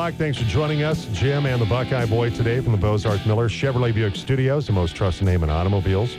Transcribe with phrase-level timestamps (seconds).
[0.00, 0.14] o'clock.
[0.18, 3.94] Thanks for joining us, Jim and the Buckeye Boy today from the Bozarth Miller Chevrolet
[3.94, 6.16] Buick Studios, the most trusted name in automobiles.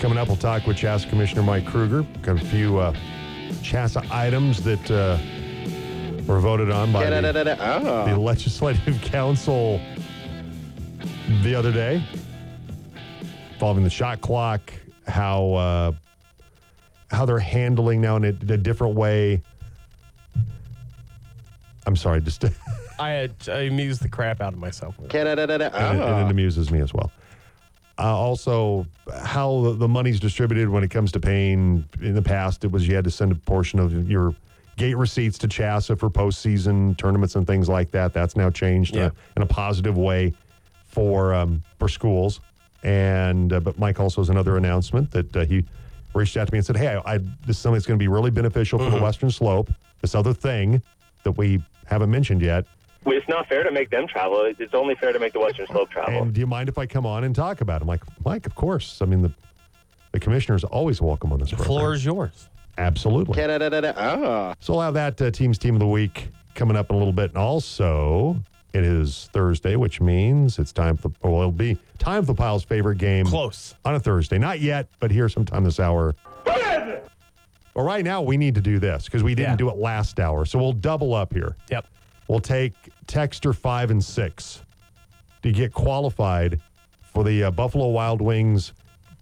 [0.00, 2.02] Coming up, we'll talk with CHSAA Commissioner Mike Krueger.
[2.22, 2.92] Got a few uh,
[3.62, 5.16] CHSAA items that uh,
[6.26, 8.20] were voted on by the, the Oh.
[8.20, 9.80] Legislative Council
[11.42, 12.02] the other day
[13.52, 14.72] involving the shot clock,
[15.06, 15.92] how uh,
[17.12, 19.40] how they're handling now in a, a different way.
[21.86, 22.44] I'm sorry, just
[22.98, 24.98] I had I amused the crap out of myself.
[24.98, 25.26] with it.
[25.26, 26.26] and, it, and it Oh.
[26.28, 27.10] amuses me as well.
[27.98, 28.86] Uh, also,
[29.22, 31.84] how the, the money's distributed when it comes to paying.
[32.02, 34.34] In the past, it was you had to send a portion of your
[34.76, 38.12] gate receipts to CHSAA for postseason tournaments and things like that.
[38.12, 39.06] That's now changed in, Yeah.
[39.06, 40.32] a, in a positive way
[40.88, 42.40] for um, for schools.
[42.82, 45.64] And uh, but Mike also has another announcement that uh, he
[46.14, 48.02] reached out to me and said, "Hey, I, I, this is something that's going to
[48.02, 49.70] be really beneficial for the Western Slope.
[50.00, 50.82] This other thing
[51.22, 52.64] that we haven't mentioned yet."
[53.06, 54.50] It's not fair to make them travel.
[54.58, 56.22] It's only fair to make the Western Slope travel.
[56.22, 57.82] And do you mind if I come on and talk about it?
[57.82, 59.02] I'm like, Mike, of course.
[59.02, 59.30] I mean, the
[60.12, 61.78] the commissioner's always welcome on this The program.
[61.78, 62.48] floor is yours.
[62.78, 63.40] Absolutely.
[63.42, 64.54] Oh.
[64.60, 67.12] So we'll have that uh, team's team of the week coming up in a little
[67.12, 67.30] bit.
[67.30, 68.36] And also,
[68.72, 72.34] it is Thursday, which means it's time for the, well, it'll be time for the
[72.34, 73.74] Pile's favorite game Close.
[73.84, 74.38] on a Thursday.
[74.38, 76.14] Not yet, but here sometime this hour.
[77.74, 79.56] Well, right now, we need to do this because we didn't Yeah.
[79.56, 80.44] do it last hour.
[80.44, 81.56] So we'll double up here.
[81.70, 81.86] Yep.
[82.28, 82.72] We'll take
[83.06, 84.62] Texter five and six
[85.42, 86.60] to get qualified
[87.02, 88.72] for the uh, Buffalo Wild Wings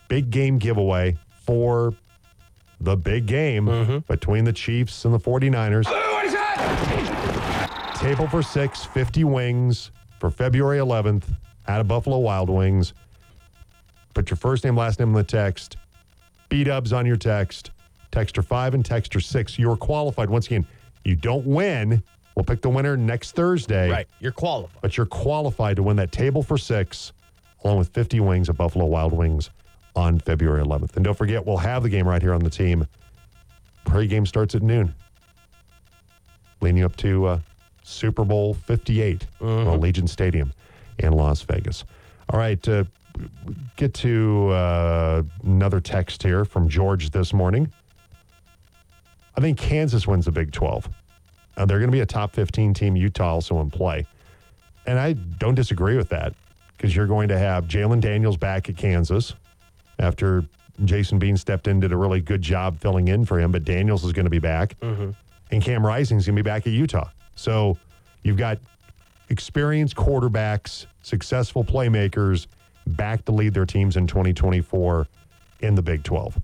[0.08, 1.95] big game giveaway for
[2.80, 5.86] the big game between the Chiefs and the 49ers.
[7.98, 11.24] Table for six, 50 wings for February 11th
[11.69, 12.92] out of Buffalo Wild Wings.
[14.14, 15.77] Put your first name, last name in the text.
[16.48, 17.70] B dubs on your text.
[18.12, 19.58] Texter 5 and Texter 6.
[19.58, 20.30] You're qualified.
[20.30, 20.67] Once again,
[21.05, 22.02] you don't win.
[22.36, 23.90] We'll pick the winner next Thursday.
[23.90, 24.06] Right.
[24.20, 24.80] You're qualified.
[24.80, 27.12] But you're qualified to win that table for six,
[27.64, 29.51] along with 50 wings of Buffalo Wild Wings
[29.96, 30.96] on February 11th.
[30.96, 32.86] And don't forget, we'll have the game right here on the team.
[33.84, 34.95] Pre-game starts at noon,
[36.61, 37.40] leading up to uh,
[37.83, 40.52] Super Bowl 58, Allegiant Stadium
[40.98, 41.84] in Las Vegas.
[42.30, 42.84] All right, uh,
[43.77, 47.70] get to uh, another text here from George this morning.
[49.37, 50.89] I think Kansas wins the Big 12.
[51.57, 52.97] Uh, they're going to be a top 15 team.
[52.97, 54.07] Utah also in play.
[54.87, 56.35] And I don't disagree with that
[56.77, 59.35] because you're going to have Jalon Daniels back at Kansas
[59.98, 60.45] after
[60.85, 64.05] Jason Bean stepped in, did a really good job filling in for him, but Daniels
[64.05, 64.75] is going to be back.
[65.51, 67.11] And Cam Rising's going to be back at Utah.
[67.37, 67.79] So
[68.23, 68.59] you've got
[69.29, 72.47] experienced quarterbacks, successful playmakers
[72.87, 75.07] back to lead their teams in 2024
[75.61, 76.41] in the Big 12,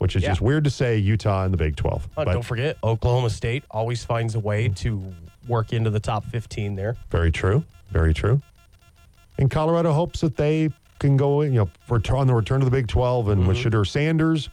[0.00, 0.30] which is Yeah.
[0.30, 2.08] just weird to say Utah in the Big 12.
[2.16, 5.02] Oh, don't forget, Oklahoma State always finds a way to
[5.46, 6.96] work into the top 15 there.
[7.10, 7.62] Very true.
[7.90, 8.40] Very true.
[9.38, 12.70] And Colorado hopes that they can go, you know, return on the return to the
[12.70, 13.48] Big 12 and mm-hmm.
[13.48, 14.48] with Shedeur Sanders,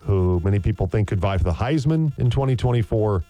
[0.00, 3.24] who many people think could vie for the Heisman in 2024,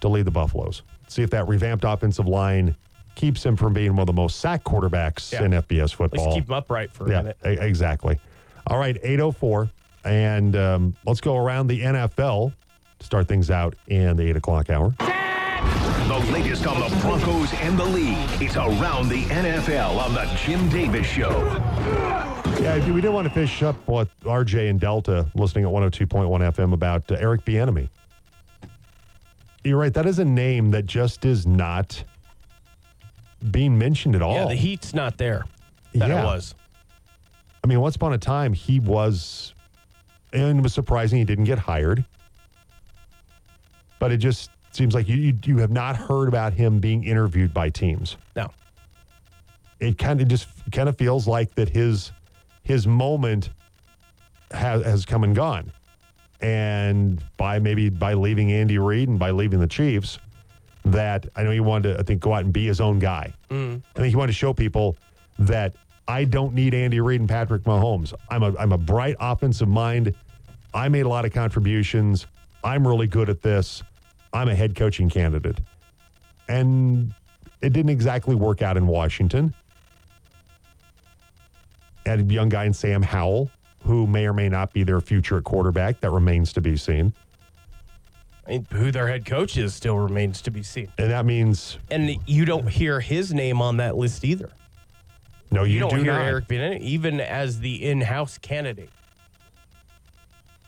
[0.00, 0.80] to lead the Buffaloes.
[1.08, 2.74] See if that revamped offensive line
[3.16, 5.44] keeps him from being one of the most sacked quarterbacks Yeah.
[5.44, 6.34] in FBS football.
[6.34, 7.36] keep them upright for a Yeah, minute.
[7.44, 8.18] exactly.
[8.66, 9.70] All right, 804.
[10.04, 12.52] And um, let's go around the NFL
[12.98, 14.94] to start things out in the 8 o'clock hour.
[14.98, 18.16] The latest on the Broncos and the league.
[18.40, 21.30] It's around the NFL on the Jim Davis Show.
[22.60, 26.08] Yeah, we didn't want to fish up what RJ and Delta listening at 102.1
[26.52, 27.88] FM about uh, Eric Bieniemy.
[29.64, 29.92] You're right.
[29.94, 32.04] That is a name that just is not
[33.50, 34.34] being mentioned at all.
[34.34, 35.44] Yeah, the heat's not there
[35.94, 36.20] that Yeah.
[36.22, 36.54] it was.
[37.64, 39.54] I mean, once upon a time, he was,
[40.34, 42.04] and it was surprising he didn't get hired.
[43.98, 47.54] But it just seems like you, you, you have not heard about him being interviewed
[47.54, 48.18] by teams.
[48.36, 48.50] No.
[49.80, 52.12] it kind of just kind of feels like that his
[52.64, 53.50] his moment
[54.50, 55.72] has has come and gone,
[56.42, 60.18] and by maybe by leaving Andy Reid and by leaving the Chiefs,
[60.84, 63.32] that I know he wanted to I think go out and be his own guy.
[63.48, 63.82] Mm.
[63.96, 64.96] I think he wanted to show people
[65.38, 65.74] that
[66.06, 68.12] I don't need Andy Reid and Patrick Mahomes.
[68.28, 70.14] I'm a I'm a bright offensive mind.
[70.74, 72.26] I made a lot of contributions.
[72.62, 73.82] I'm really good at this.
[74.32, 75.58] I'm a head coaching candidate.
[76.48, 77.14] And
[77.62, 79.54] it didn't exactly work out in Washington.
[82.04, 83.50] Had a young guy in Sam Howell,
[83.84, 86.00] who may or may not be their future at quarterback.
[86.00, 87.14] That remains to be seen.
[88.46, 90.88] I mean, who their head coach is still remains to be seen.
[90.98, 94.50] And that means And you don't hear his name on that list either.
[95.54, 96.22] No, you, You, don't do hear not.
[96.26, 98.90] Eric Bieniemy even as the in-house candidate.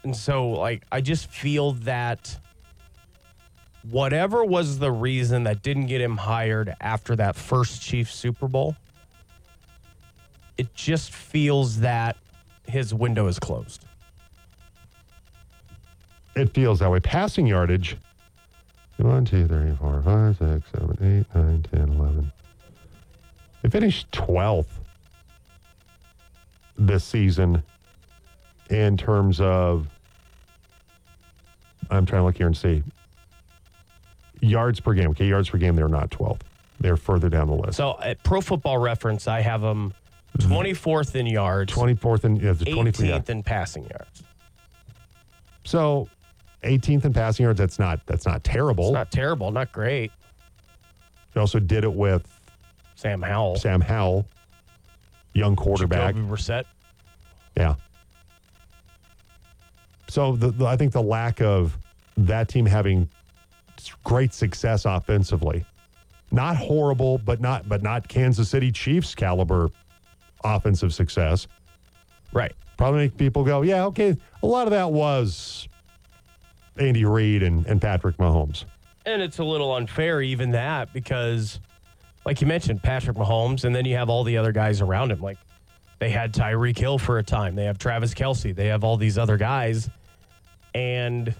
[0.03, 2.39] And so, like, I just feel that
[3.91, 8.77] whatever was the reason that didn't get him hired after that first Chiefs Super Bowl,
[10.57, 12.17] it just feels that
[12.67, 13.85] his window is closed.
[16.35, 17.01] It feels that way.
[17.01, 17.97] Passing yardage.
[18.99, 22.33] One, two, three, four, five, six, seven, eight, nine, 10, 11.
[23.67, 24.79] They finished 12th
[26.79, 27.65] this season
[28.71, 29.89] in terms of.
[31.91, 32.85] I'm trying to look here and see.
[34.41, 35.11] Yards per game.
[35.11, 36.43] Okay, yards per game, they're not 12th.
[36.79, 37.77] They're further down the list.
[37.77, 39.93] So at Pro Football Reference, I have them
[40.39, 41.19] 24th mm-hmm.
[41.19, 43.05] in yards, 24th and yeah, the 24th.
[43.05, 43.33] yeah.
[43.33, 44.23] in passing yards.
[45.65, 46.09] So
[46.63, 48.85] 18th in passing yards, that's not that's not terrible.
[48.85, 50.13] It's not terrible, not great.
[51.35, 52.36] They also did it with
[52.97, 54.27] Sam Howell, Sam Howell,
[55.35, 56.15] young quarterback.
[56.15, 56.65] Jacoby Brissett.
[57.57, 57.77] Yeah.
[60.09, 61.77] So the, the, I think the lack of
[62.17, 63.09] that team having
[64.05, 65.65] great success offensively,
[66.31, 69.71] not horrible, but not but not Kansas City Chiefs caliber
[70.45, 71.47] offensive success,
[72.33, 72.53] Right.
[72.77, 74.17] probably make people go, yeah, okay.
[74.43, 75.67] A lot of that was
[76.79, 78.65] Andy Reid and, and Patrick Mahomes.
[79.07, 81.61] And it's a little unfair, even that, because,
[82.27, 85.21] like you mentioned, Patrick Mahomes, and then you have all the other guys around him.
[85.21, 85.39] Like
[86.01, 89.17] they had Tyreek Hill for a time, they have Travis Kelce, they have all these
[89.17, 89.89] other guys.
[90.75, 91.33] And,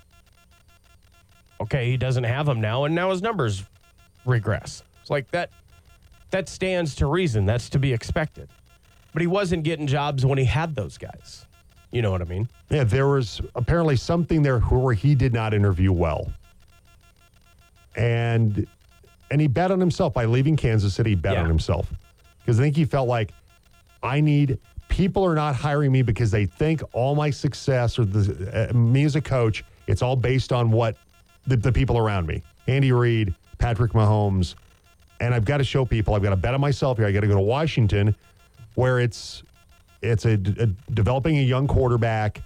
[1.61, 3.65] okay, he doesn't have them now, and now his numbers
[4.25, 4.83] regress.
[5.03, 5.51] It's like that,
[6.31, 7.45] that stands to reason.
[7.45, 8.49] That's to be expected.
[9.13, 11.47] But he wasn't getting jobs when he had those guys.
[11.91, 12.49] You know what I mean?
[12.71, 16.33] Yeah, there was apparently something there where he did not interview well.
[17.95, 18.67] And
[19.31, 21.43] and he bet on himself by leaving Kansas City, he bet Yeah.
[21.43, 21.93] on himself.
[22.41, 23.33] Because I think he felt like
[24.03, 24.59] I need
[24.89, 29.05] people are not hiring me because they think all my success or the, uh, me
[29.05, 30.97] as a coach, it's all based on what
[31.47, 32.43] the, the people around me.
[32.69, 34.55] Andy Reid, Patrick Mahomes,
[35.21, 37.07] and I've got to show people I've got to bet on myself here.
[37.07, 38.15] I got to go to Washington
[38.75, 39.43] where it's
[40.03, 42.43] it's a, a developing a young quarterback.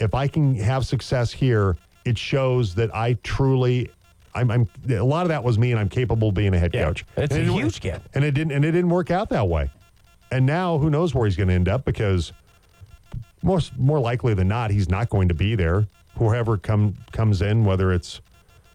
[0.00, 3.90] If I can have success here, it shows that I truly,
[4.38, 6.72] I'm, I'm a lot of that was me, and I'm capable of being a head
[6.74, 6.84] Yeah.
[6.86, 7.04] coach.
[7.16, 8.02] It's And a it huge get.
[8.14, 9.70] and it didn't, and it didn't work out that way.
[10.30, 11.84] And now, who knows where he's going to end up?
[11.84, 12.32] Because
[13.42, 15.86] most more likely than not, he's not going to be there.
[16.16, 18.20] Whoever come comes in, whether it's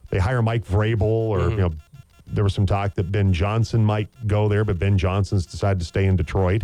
[0.10, 1.52] they hire Mike Vrabel or Mm-hmm.
[1.52, 1.72] you know,
[2.28, 5.86] there was some talk that Ben Johnson might go there, but Ben Johnson's decided to
[5.86, 6.64] stay in Detroit.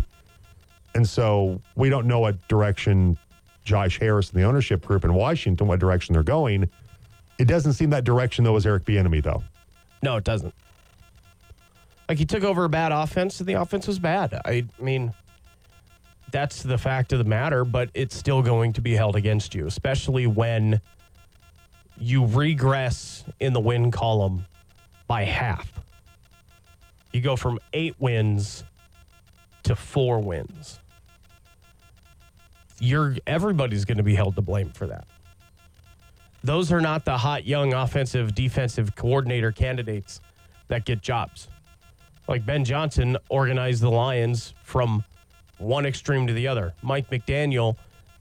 [0.94, 3.16] And so we don't know what direction
[3.64, 6.68] Josh Harris and the ownership group in Washington, what direction they're going.
[7.40, 9.42] It doesn't seem that direction though is Eric Bieniemy though.
[10.02, 10.52] No, it doesn't.
[12.06, 14.38] Like he took over a bad offense, and the offense was bad.
[14.44, 15.14] I mean,
[16.30, 17.64] that's the fact of the matter.
[17.64, 20.82] But it's still going to be held against you, especially when
[21.98, 24.44] you regress in the win column
[25.06, 25.72] by half.
[27.10, 28.64] You go from eight wins
[29.62, 30.78] to four wins.
[32.80, 35.06] You're everybody's going to be held to blame for that.
[36.42, 40.20] Those are not the hot young offensive defensive coordinator candidates
[40.68, 41.48] that get jobs.
[42.28, 45.04] Like Ben Johnson organized the Lions from
[45.58, 46.72] one extreme to the other.
[46.82, 47.76] Mike McDaniel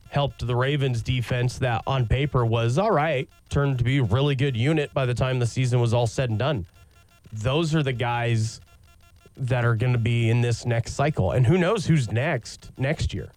[0.10, 4.36] helped the Ravens defense that on paper was all right, turned to be a really
[4.36, 6.66] good unit by the time the season was all said and done.
[7.32, 8.60] Those are the guys
[9.38, 11.32] that are going to be in this next cycle.
[11.32, 13.30] And who knows who's next next year.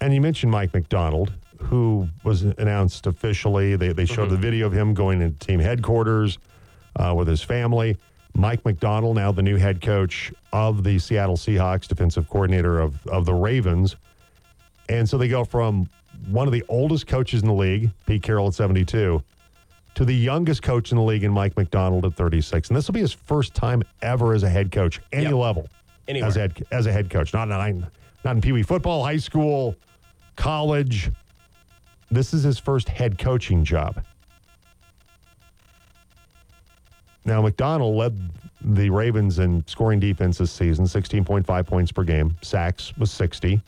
[0.00, 3.76] And you mentioned Mike Macdonald, who was announced officially.
[3.76, 6.38] They, they showed the video of him going into team headquarters
[6.96, 7.96] uh, with his family.
[8.34, 13.24] Mike Macdonald, now the new head coach of the Seattle Seahawks, defensive coordinator of, of
[13.24, 13.96] the Ravens.
[14.88, 15.88] And so they go from
[16.30, 19.22] one of the oldest coaches in the league, Pete Carroll at 72,
[19.94, 22.68] to the youngest coach in the league in Mike Macdonald at 36.
[22.68, 25.34] And this will be his first time ever as a head coach, any Yep.
[25.34, 25.68] level,
[26.06, 26.28] Anywhere.
[26.28, 27.34] as a head, as a head coach.
[27.34, 27.74] Not, not,
[28.24, 29.74] not in Pee Wee football, high school,
[30.36, 31.10] college.
[32.10, 34.02] This is his first head coaching job.
[37.24, 38.18] Now, Macdonald led
[38.62, 42.34] the Ravens in scoring defense this season, 16.5 points per game.
[42.40, 43.60] Sacks was 60.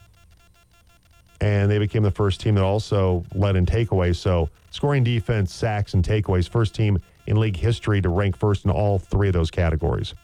[1.42, 4.16] And they became the first team that also led in takeaways.
[4.16, 8.70] So, scoring defense, sacks, and takeaways, first team in league history to rank first in
[8.70, 10.14] all three of those categories.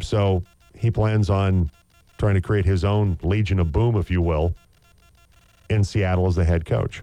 [0.00, 0.42] So,
[0.76, 1.70] he plans on
[2.18, 4.54] trying to create his own Legion of Boom, if you will,
[5.72, 7.02] in Seattle as the head coach.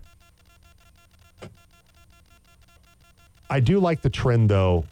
[3.50, 4.86] I do like the trend, though,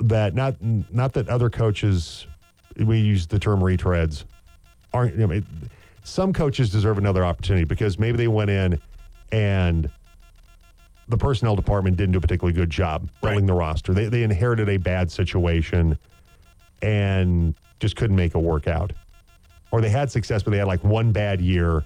[0.00, 0.54] that not
[0.92, 2.26] not that other coaches,
[2.76, 4.24] we use the term retreads,
[4.92, 5.14] aren't.
[5.16, 5.44] You know, it-
[6.04, 8.80] some coaches deserve another opportunity because maybe they went in
[9.30, 9.88] and
[11.08, 13.46] the personnel department didn't do a particularly good job building Right.
[13.46, 13.94] the roster.
[13.94, 15.96] They, they inherited a bad situation
[16.82, 18.92] and just couldn't make it work out.
[19.70, 21.84] Or they had success, but they had like one bad year,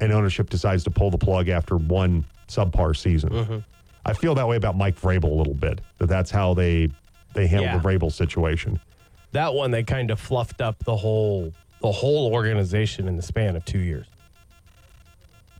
[0.00, 3.30] and ownership decides to pull the plug after one subpar season.
[3.30, 3.58] Mm-hmm.
[4.04, 5.80] I feel that way about Mike Vrabel a little bit.
[5.98, 6.88] That that's how they
[7.34, 7.78] they handled Yeah.
[7.78, 8.80] the Vrabel situation.
[9.32, 13.54] That one they kind of fluffed up the whole the whole organization in the span
[13.56, 14.06] of two years.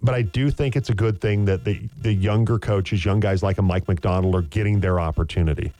[0.01, 3.43] But I do think it's a good thing that the the younger coaches, young guys
[3.43, 5.73] like a Mike Macdonald, are getting their opportunity.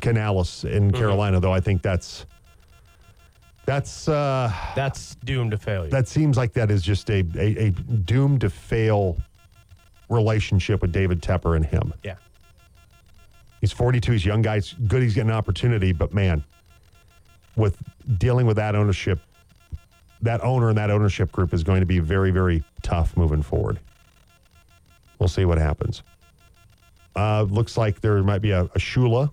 [0.00, 0.96] Canales in mm-hmm.
[0.96, 2.26] Carolina, though, I think that's
[3.66, 5.90] that's uh, That's doomed to failure.
[5.90, 9.16] that seems like that is just a, a, a doomed to fail
[10.10, 11.92] relationship with David Tepper and him.
[12.02, 12.16] yeah.
[13.60, 14.12] He's 42.
[14.12, 14.56] He's a young guy.
[14.56, 16.44] It's good he's getting an opportunity, but man,
[17.56, 17.78] with
[18.18, 19.18] dealing with that ownership,
[20.20, 23.78] that owner and that ownership group is going to be very, very tough moving forward.
[25.18, 26.02] We'll see what happens.
[27.16, 29.30] Uh, looks like there might be a, a Shula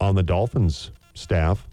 [0.00, 1.65] on the Dolphins staff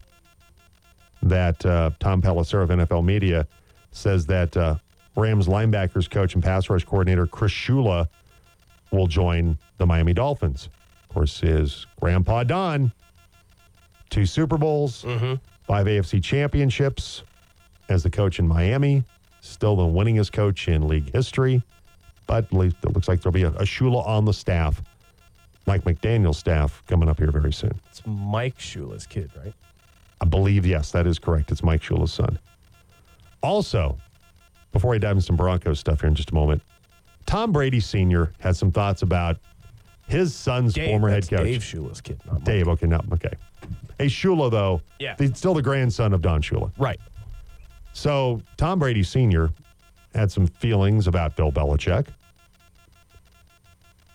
[1.24, 3.48] that uh, Tom Pelissero of NFL Media
[3.92, 4.76] says that uh,
[5.16, 8.08] Rams linebackers coach and pass rush coordinator Chris Shula
[8.92, 10.70] will join the Miami Dolphins.
[11.04, 12.92] Of course, his grandpa Don,
[14.10, 15.04] two Super Bowls,
[15.64, 17.24] five AFC championships
[17.90, 19.04] as the coach in Miami,
[19.42, 21.62] still the winningest coach in league history.
[22.28, 24.82] But at least it looks like there'll be a, a Shula on the staff,
[25.68, 27.78] Mike McDaniel's staff, coming up here very soon.
[27.90, 29.54] It's Mike Shula's kid, right?
[30.24, 31.52] I believe, yes, that is correct.
[31.52, 32.40] It's Mike Shula's son.
[33.42, 33.98] Also,
[34.72, 36.62] before I dive into some Broncos stuff here in just a moment,
[37.26, 38.32] Tom Brady Sr.
[38.40, 39.36] has some thoughts about
[40.08, 41.44] his son's Dave, former head coach.
[41.44, 43.34] Dave Shula's kid, not Dave, okay, no, okay.
[43.98, 45.16] Hey, Shula, though, Yeah.
[45.20, 46.72] he's still the grandson of Don Shula.
[46.78, 47.02] Right.
[47.92, 49.50] So Tom Brady Sr.
[50.16, 52.08] had some feelings about Bill Belichick.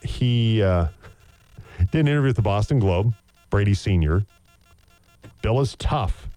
[0.03, 0.87] He uh,
[1.91, 3.13] did an interview with the Boston Globe,
[3.51, 4.25] Brady Sr.
[5.43, 6.29] Bill is tough.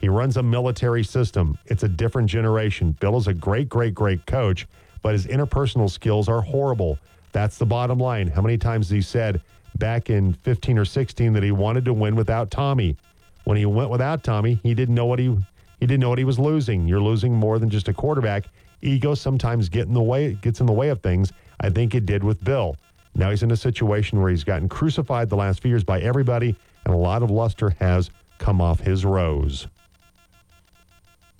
[0.00, 1.58] He runs a military system.
[1.66, 2.92] It's a different generation.
[3.00, 4.66] Bill is a great, great, great coach,
[5.02, 6.98] but his interpersonal skills are horrible.
[7.32, 8.28] That's the bottom line.
[8.28, 9.42] How many times has he said
[9.76, 12.96] back in 15 or 16 that he wanted to win without Tommy?
[13.44, 15.36] When he went without Tommy, he didn't know what he
[15.80, 16.88] he didn't know what he was losing.
[16.88, 18.44] You're losing more than just a quarterback.
[18.82, 21.32] Ego sometimes get in the way gets in the way of things.
[21.60, 22.76] I think it did with Bill.
[23.14, 26.56] Now he's in a situation where he's gotten crucified the last few years by everybody,
[26.84, 29.66] and a lot of luster has come off his rose.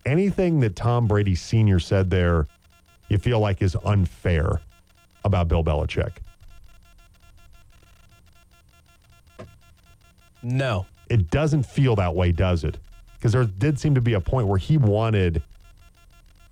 [0.06, 1.78] Anything that Tom Brady Sr.
[1.78, 2.46] said there,
[3.08, 4.60] you feel like is unfair
[5.24, 6.12] about Bill Belichick.
[10.42, 10.86] No.
[11.08, 12.78] It doesn't feel that way, does it?
[13.18, 15.42] Because there did seem to be a point where he wanted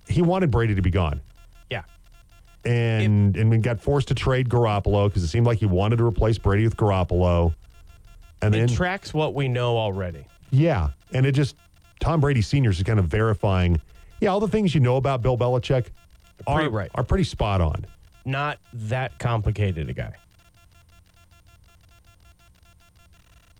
[0.08, 1.20] he wanted Brady to be gone.
[1.70, 1.82] Yeah.
[2.64, 6.04] and and we got forced to trade Garoppolo because it seemed like he wanted to
[6.04, 7.54] replace Brady with Garoppolo.
[8.42, 10.26] And then It tracks what we know already.
[10.50, 11.56] Yeah, and it just
[12.00, 13.80] Tom Brady Senior is kind of verifying.
[14.20, 15.86] Yeah, all the things you know about Bill Belichick
[16.46, 16.90] are Pretty right.
[16.94, 17.86] are pretty spot on.
[18.24, 20.12] Not that complicated a guy.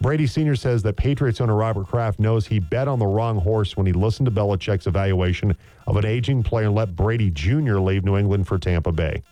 [0.01, 0.57] Brady Sr.
[0.57, 3.93] says that Patriots owner Robert Kraft knows he bet on the wrong horse when he
[3.95, 7.79] listened to Belichick's evaluation of an aging player and let Brady Jr.
[7.79, 9.23] leave New England for Tampa Bay.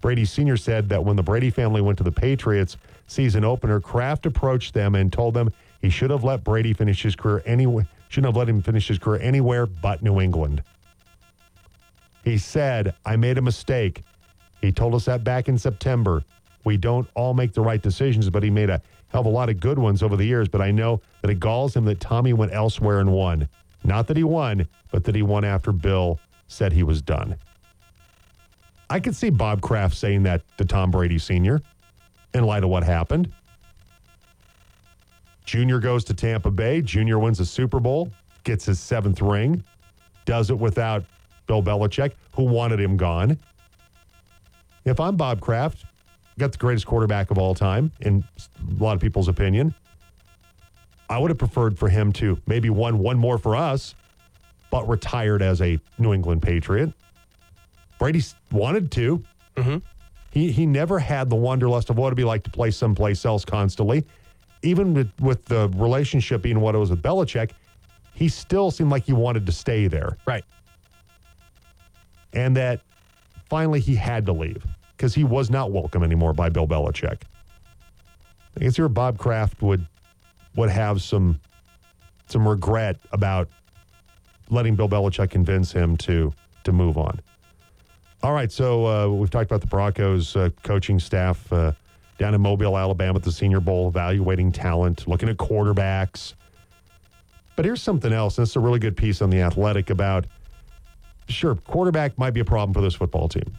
[0.00, 0.56] Brady Sr.
[0.56, 2.78] said that when the Brady family went to the Patriots
[3.08, 7.16] season opener, Kraft approached them and told them he should have let Brady finish his
[7.16, 10.62] career anywhere, shouldn't have let him finish his career anywhere but New England.
[12.24, 14.02] He said, I made a mistake.
[14.60, 16.22] He told us that back in September.
[16.64, 19.48] We don't all make the right decisions, but he made a hell of a lot
[19.48, 20.48] of good ones over the years.
[20.48, 23.48] But I know that it galls him that Tommy went elsewhere and won.
[23.82, 27.36] Not that he won, but that he won after Bill said he was done.
[28.90, 31.62] I could see Bob Kraft saying that to Tom Brady Sr.
[32.34, 33.32] in light of what happened.
[35.50, 36.80] Junior goes to Tampa Bay.
[36.80, 38.12] Junior wins a Super Bowl,
[38.44, 39.64] gets his seventh ring,
[40.24, 41.04] does it without
[41.48, 43.36] Bill Belichick, who wanted him gone.
[44.84, 45.86] If I'm Bob Kraft,
[46.38, 48.22] got the greatest quarterback of all time, in
[48.60, 49.74] a lot of people's opinion,
[51.08, 53.96] I would have preferred for him to maybe won one more for us,
[54.70, 56.92] but retired as a New England Patriot.
[57.98, 59.24] Brady wanted to.
[59.56, 59.78] Mm-hmm.
[60.30, 63.44] He he never had the wanderlust of what it'd be like to play someplace else
[63.44, 64.04] constantly.
[64.62, 67.52] Even with, with the relationship being what it was with Belichick,
[68.14, 70.16] he still seemed like he wanted to stay there.
[70.26, 70.44] Right.
[72.32, 72.80] And that
[73.48, 74.64] finally he had to leave
[74.96, 77.22] because he was not welcome anymore by Bill Belichick.
[78.56, 79.86] I guess your Bob Kraft would
[80.56, 81.40] would have some
[82.26, 83.48] some regret about
[84.50, 86.32] letting Bill Belichick convince him to
[86.64, 87.20] to move on.
[88.22, 91.72] All right, so uh, we've talked about the Broncos uh, coaching staff uh,
[92.20, 96.34] down in Mobile, Alabama at the Senior Bowl, evaluating talent, looking at quarterbacks.
[97.56, 98.36] But here's something else.
[98.36, 100.26] This is a really good piece on the Athletic about.
[101.28, 103.56] Sure, quarterback might be a problem for this football team.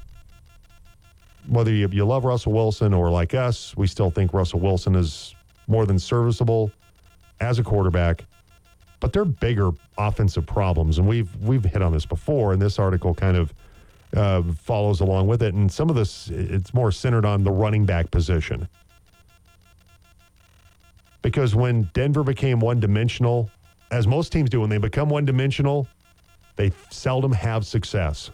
[1.48, 5.34] Whether you, you love Russell Wilson or like us, we still think Russell Wilson is
[5.68, 6.72] more than serviceable
[7.40, 8.26] as a quarterback.
[9.00, 12.54] But they're bigger offensive problems, and we've we've hit on this before.
[12.54, 13.52] And this article kind of
[14.16, 15.54] uh, follows along with it.
[15.54, 18.68] And some of this, it's more centered on the running back position.
[21.22, 23.50] Because when Denver became one dimensional,
[23.92, 25.88] as most teams do, when they become one dimensional,
[26.56, 28.32] they seldom have success.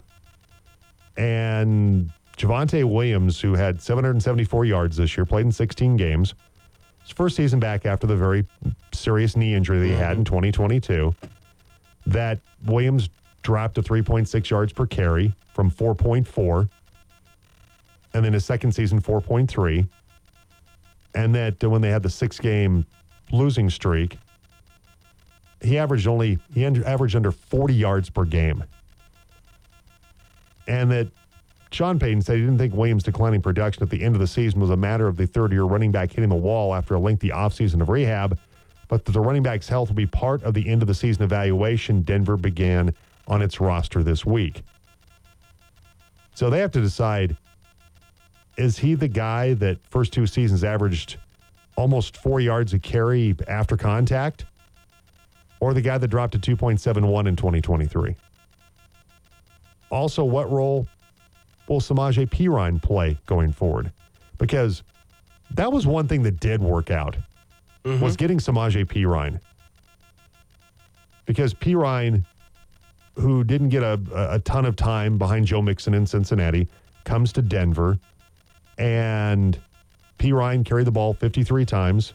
[1.16, 6.34] And Javonte Williams, who had 774 yards this year, played in 16 games,
[7.02, 8.46] his first season back after the very
[8.92, 11.14] serious knee injury that he had in 2022,
[12.06, 13.08] that Williams
[13.48, 16.68] dropped to 3.6 yards per carry from 4.4.
[18.12, 19.88] And then his second season, 4.3.
[21.14, 22.84] And that when they had the six game
[23.32, 24.18] losing streak,
[25.62, 28.64] he averaged only, he averaged under 40 yards per game.
[30.66, 31.08] And that
[31.70, 34.60] Sean Payton said he didn't think Williams' declining production at the end of the season
[34.60, 37.30] was a matter of the third year running back hitting the wall after a lengthy
[37.30, 38.38] offseason of rehab,
[38.88, 41.22] but that the running back's health will be part of the end of the season
[41.22, 42.94] evaluation Denver began
[43.28, 44.62] on its roster this week.
[46.34, 47.36] So they have to decide
[48.56, 51.16] is he the guy that first two seasons averaged
[51.76, 54.44] almost four yards a carry after contact?
[55.60, 58.14] Or the guy that dropped to 2.71 in 2023?
[59.90, 60.86] Also, what role
[61.68, 63.92] will Samaje Perine play going forward?
[64.38, 64.82] Because
[65.52, 67.16] that was one thing that did work out
[67.84, 68.12] was mm-hmm.
[68.14, 69.40] getting Samaje Perine.
[71.26, 72.24] Because Perine,
[73.18, 76.68] who didn't get a, a ton of time behind Joe Mixon in Cincinnati,
[77.04, 77.98] comes to Denver,
[78.78, 79.58] and
[80.18, 82.12] Perine carried the ball 53 times,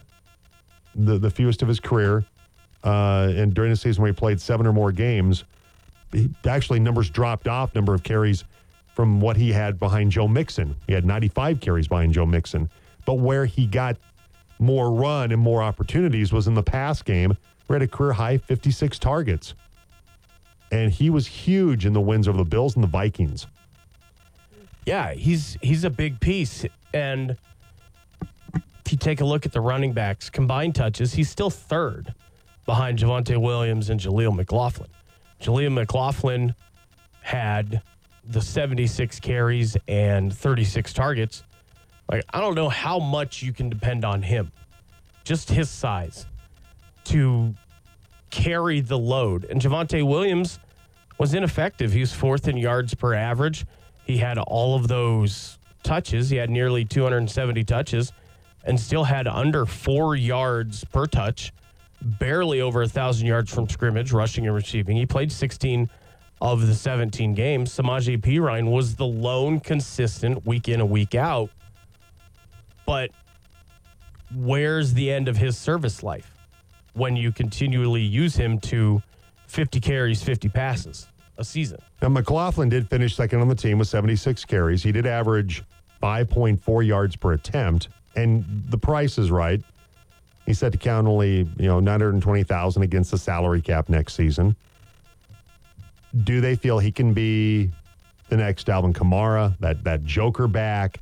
[0.94, 2.24] the, the fewest of his career.
[2.82, 5.44] Uh, and during the season where he played seven or more games,
[6.12, 8.44] he, actually numbers dropped off number of carries
[8.94, 10.76] from what he had behind Joe Mixon.
[10.86, 12.70] He had 95 carries behind Joe Mixon.
[13.04, 13.96] But where he got
[14.58, 17.36] more run and more opportunities was in the pass game,
[17.66, 19.54] where he had a career high 56 targets.
[20.74, 23.46] And he was huge in the wins over the Bills and the Vikings.
[24.84, 26.66] Yeah, he's he's a big piece.
[26.92, 27.36] And
[28.84, 32.12] if you take a look at the running backs combined touches, he's still third
[32.66, 34.88] behind Javonte Williams and Jaleel McLaughlin.
[35.40, 36.56] Jaleel McLaughlin
[37.20, 37.80] had
[38.24, 41.44] the 76 carries and 36 targets.
[42.10, 44.50] Like, I don't know how much you can depend on him,
[45.22, 46.26] just his size,
[47.04, 47.54] to
[48.30, 49.44] carry the load.
[49.44, 50.58] And Javonte Williams
[51.18, 51.92] was ineffective.
[51.92, 53.66] He was fourth in yards per average.
[54.04, 56.30] He had all of those touches.
[56.30, 58.12] He had nearly 270 touches
[58.64, 61.52] and still had under four yards per touch,
[62.00, 64.96] barely over a thousand yards from scrimmage, rushing and receiving.
[64.96, 65.88] He played 16
[66.40, 67.70] of the 17 games.
[67.70, 71.50] Samaje Perine was the lone consistent week in and week out.
[72.86, 73.10] But
[74.34, 76.30] where's the end of his service life
[76.94, 79.02] when you continually use him to
[79.54, 81.06] 50 carries, 50 passes
[81.38, 81.78] a season?
[82.02, 84.82] Now, McLaughlin did finish second on the team with 76 carries.
[84.82, 85.62] He did average
[86.02, 89.62] 5.4 yards per attempt, and the price is right.
[90.44, 94.56] He's set to count only, you know, 920,000 against the salary cap next season.
[96.24, 97.70] Do they feel he can be
[98.28, 100.98] the next Alvin Kamara, that that Joker back?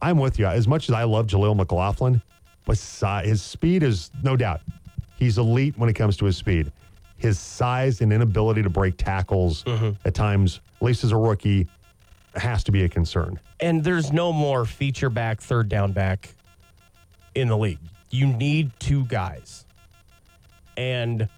[0.00, 0.46] I'm with you.
[0.46, 2.22] As much as I love Jaleel McLaughlin,
[2.66, 4.60] his speed is no doubt.
[5.16, 6.72] He's elite when it comes to his speed.
[7.22, 9.90] His size and inability to break tackles mm-hmm.
[10.04, 11.68] at times, at least as a rookie,
[12.34, 13.38] has to be a concern.
[13.60, 16.34] And there's no more feature back, third down back
[17.36, 17.78] in the league.
[18.10, 19.64] You need two guys.
[20.76, 21.28] And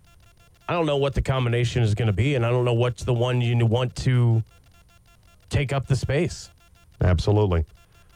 [0.66, 3.04] I don't know what the combination is going to be, and I don't know what's
[3.04, 4.42] the one you want to
[5.50, 6.50] take up the space.
[7.02, 7.66] Absolutely.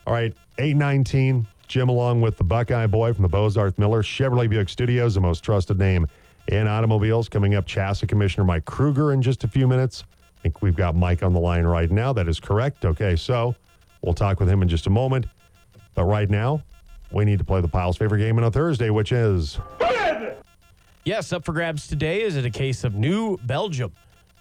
[0.07, 1.47] All right, 819.
[1.67, 5.45] Jim, along with the Buckeye boy from the Bozarth Miller Chevrolet Buick Studios, the most
[5.45, 6.07] trusted name
[6.49, 7.29] in automobiles.
[7.29, 10.05] Coming up, CHSAA Commissioner Mike Krueger in just a few minutes.
[10.39, 12.13] I think we've got Mike on the line right now.
[12.13, 12.85] That is correct.
[12.85, 13.55] Okay, so
[14.03, 15.27] we'll talk with him in just a moment.
[15.95, 16.63] But right now,
[17.11, 19.59] we need to play the Pile's favorite game on a Thursday, which is
[21.05, 23.93] Yes, up for grabs today is it a case of New Belgium,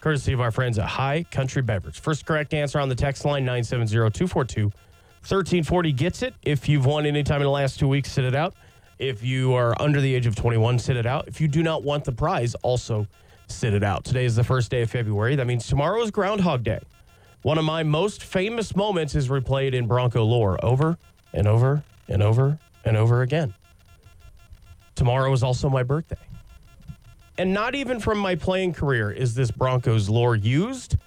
[0.02, 2.00] courtesy of our friends at High Country Beverage.
[2.00, 6.34] First correct answer on the text line 970 242 1340 gets it.
[6.43, 8.54] If you've won any time in the last two weeks, sit it out.
[8.99, 11.27] If you are under the age of 21, sit it out.
[11.27, 13.07] If you do not want the prize, also
[13.47, 14.03] sit it out.
[14.03, 15.36] Today is the first day of February.
[15.36, 16.79] That means tomorrow is Groundhog Day.
[17.43, 20.97] One of my most famous moments is replayed in Bronco lore over
[21.33, 23.53] and over and over and over again.
[24.95, 26.17] Tomorrow is also my birthday.
[27.38, 30.97] And not even from my playing career is this Broncos lore used,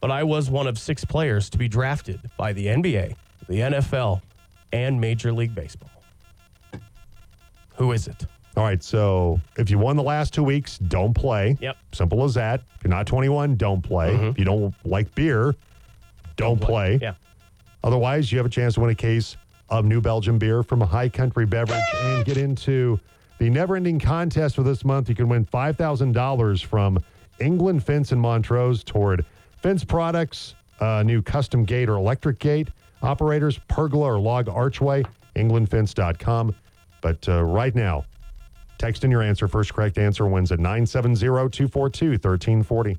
[0.00, 3.16] but I was one of six players to be drafted by the NBA,
[3.48, 4.22] the NFL,
[4.72, 5.89] and Major League Baseball.
[7.80, 8.26] Who is it?
[8.58, 11.56] All right, so if you won the last two weeks, don't play.
[11.62, 11.78] Yep.
[11.92, 12.60] Simple as that.
[12.76, 14.14] If you're not 21, don't play.
[14.14, 15.54] If you don't like beer,
[16.36, 16.98] don't, play.
[17.00, 17.14] Yeah.
[17.82, 19.38] Otherwise, you have a chance to win a case
[19.70, 23.00] of New Belgium beer from a High Country Beverage and get into
[23.38, 25.08] the never ending contest for this month.
[25.08, 27.02] You can win $5,000 from
[27.38, 29.24] England Fence in Montrose toward
[29.62, 32.68] fence products, uh, new custom gate or electric gate,
[33.02, 35.02] operators, pergola or log archway,
[35.34, 36.54] englandfence.com.
[37.00, 38.04] But uh, right now,
[38.78, 39.48] text in your answer.
[39.48, 41.16] First correct answer wins at 970
[41.50, 42.98] 242 1340.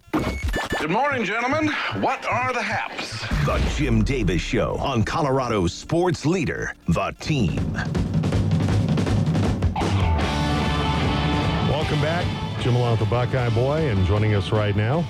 [0.77, 1.67] Good morning, gentlemen.
[2.01, 3.21] What are the haps?
[3.45, 7.73] The Jim Davis Show on Colorado's sports leader, The Team.
[11.69, 12.25] Welcome back.
[12.61, 15.03] Jim along with the Buckeye Boy, and joining us right now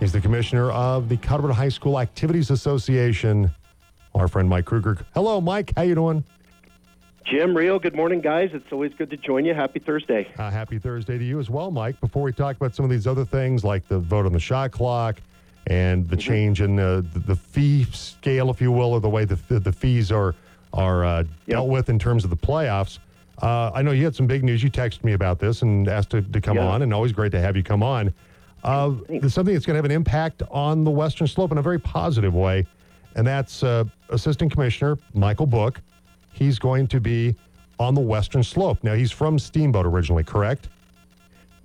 [0.00, 3.50] is the commissioner of the Colorado High School Activities Association,
[4.14, 4.98] our friend Mike Krueger.
[5.14, 5.72] Hello, Mike.
[5.76, 6.24] How you doing?
[7.26, 8.50] Jim, Rio, good morning, guys.
[8.52, 9.52] It's always good to join you.
[9.52, 10.28] Happy Thursday.
[10.38, 12.00] Uh, happy Thursday to you as well, Mike.
[12.00, 14.70] Before we talk about some of these other things like the vote on the shot
[14.70, 15.16] clock
[15.66, 19.24] and the change in uh, the, the fee scale, if you will, or the way
[19.24, 20.34] the, the fees are
[20.72, 22.98] are uh, dealt with in terms of the playoffs.
[23.42, 24.62] Uh, I know you had some big news.
[24.62, 26.66] You texted me about this and asked to, to come Yeah.
[26.66, 28.12] on, and always great to have you come on.
[28.62, 31.62] Uh, there's something that's going to have an impact on the Western Slope in a
[31.62, 32.66] very positive way,
[33.16, 35.80] and that's uh, Assistant Commissioner Michael Book.
[36.36, 37.34] He's going to be
[37.78, 38.84] on the Western Slope.
[38.84, 40.68] Now, he's from Steamboat originally, correct?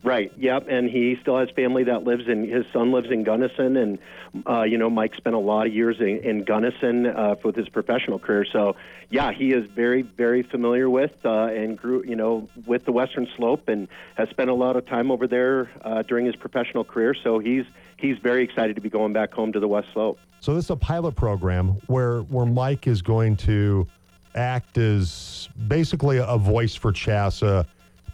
[0.04, 0.32] Right.
[0.38, 0.68] Yep.
[0.70, 2.50] And he still has family that lives in.
[2.50, 4.00] His son lives in Gunnison, and
[4.48, 7.70] uh, you know Mike spent a lot of years in, in Gunnison uh, with his
[7.70, 8.44] professional career.
[8.52, 8.76] So
[9.12, 13.28] yeah, he is very, very familiar with uh, and grew, you know, with the Western
[13.38, 17.14] Slope, and has spent a lot of time over there uh, during his professional career.
[17.14, 17.66] So he's
[17.98, 20.18] he's very excited to be going back home to the West Slope.
[20.40, 23.86] So this is a pilot program where where Mike is going to
[24.36, 27.66] act as basically a voice for CHSAA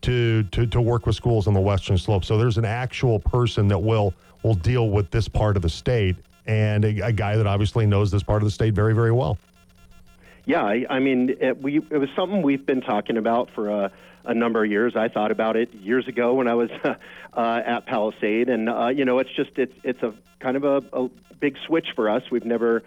[0.01, 2.23] to, to to work with schools on the Western Slope.
[2.23, 6.15] So there's an actual person that will will deal with this part of the state
[6.45, 9.37] and a, a guy that obviously knows this part of the state very very well.
[10.45, 13.91] Yeah, I, I mean, it, we it was something we've been talking about for a,
[14.23, 14.95] a number of years.
[14.95, 16.95] I thought about it years ago when I was uh,
[17.65, 21.09] at Palisade, and uh, you know, it's just it's it's a kind of a, a
[21.41, 22.23] big switch for us.
[22.31, 22.83] We've never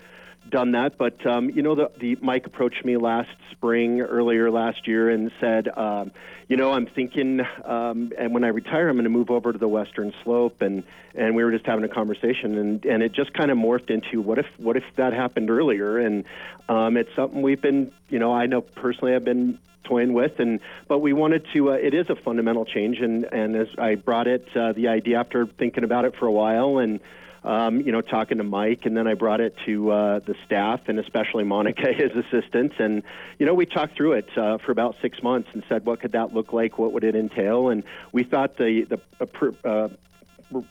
[0.51, 4.87] done that, but um, you know, the, the Mike approached me last spring, earlier last
[4.87, 6.11] year, and said, um,
[6.49, 9.59] you know, I'm thinking, um, and when I retire, I'm going to move over to
[9.59, 10.83] the Western Slope, and
[11.15, 14.21] and we were just having a conversation, and and it just kind of morphed into
[14.21, 16.25] what if what if that happened earlier, and
[16.69, 20.61] um, it's something we've been, you know, I know personally, I've been toying with and
[20.89, 24.29] but we wanted to uh, it is a fundamental change and and as I brought
[24.29, 27.01] it uh, the idea after thinking about it for a while and
[27.45, 30.81] um, you know talking to Mike and then I brought it to uh, the staff
[30.89, 33.03] and especially Monica his assistant and
[33.39, 36.13] you know we talked through it uh, for about six months and said what could
[36.13, 39.89] that look like what would it entail and we thought the the uh,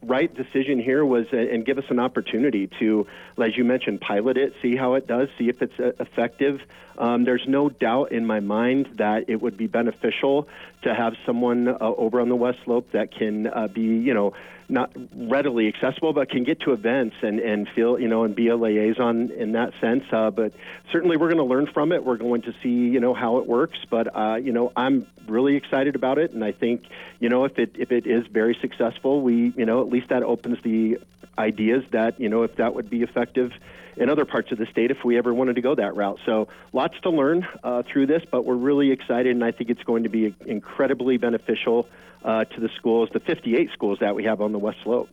[0.01, 3.07] right decision here was uh, and give us an opportunity to,
[3.41, 6.61] as you mentioned, pilot it, see how it does, see if it's uh, effective.
[6.97, 10.47] Um, there's no doubt in my mind that it would be beneficial
[10.81, 14.33] to have someone uh, over on the West Slope that can uh, be, you know,
[14.69, 18.47] not readily accessible, but can get to events and, and feel, you know, and be
[18.49, 20.03] a liaison in that sense.
[20.11, 20.53] Uh, but
[20.91, 22.03] certainly we're going to learn from it.
[22.03, 23.79] We're going to see, you know, how it works.
[23.89, 26.31] But, uh, you know, I'm really excited about it.
[26.31, 26.85] And I think,
[27.19, 30.23] you know, if it, if it is very successful, we, you know, at least that
[30.23, 30.99] opens the
[31.37, 33.51] ideas that, you know, if that would be effective
[33.99, 36.19] in other parts of the state if we ever wanted to go that route.
[36.25, 39.83] So lots to learn uh, through this, but we're really excited, and I think it's
[39.83, 41.87] going to be incredibly beneficial
[42.23, 45.09] uh, to the schools, the 58 schools that we have on the West Slope.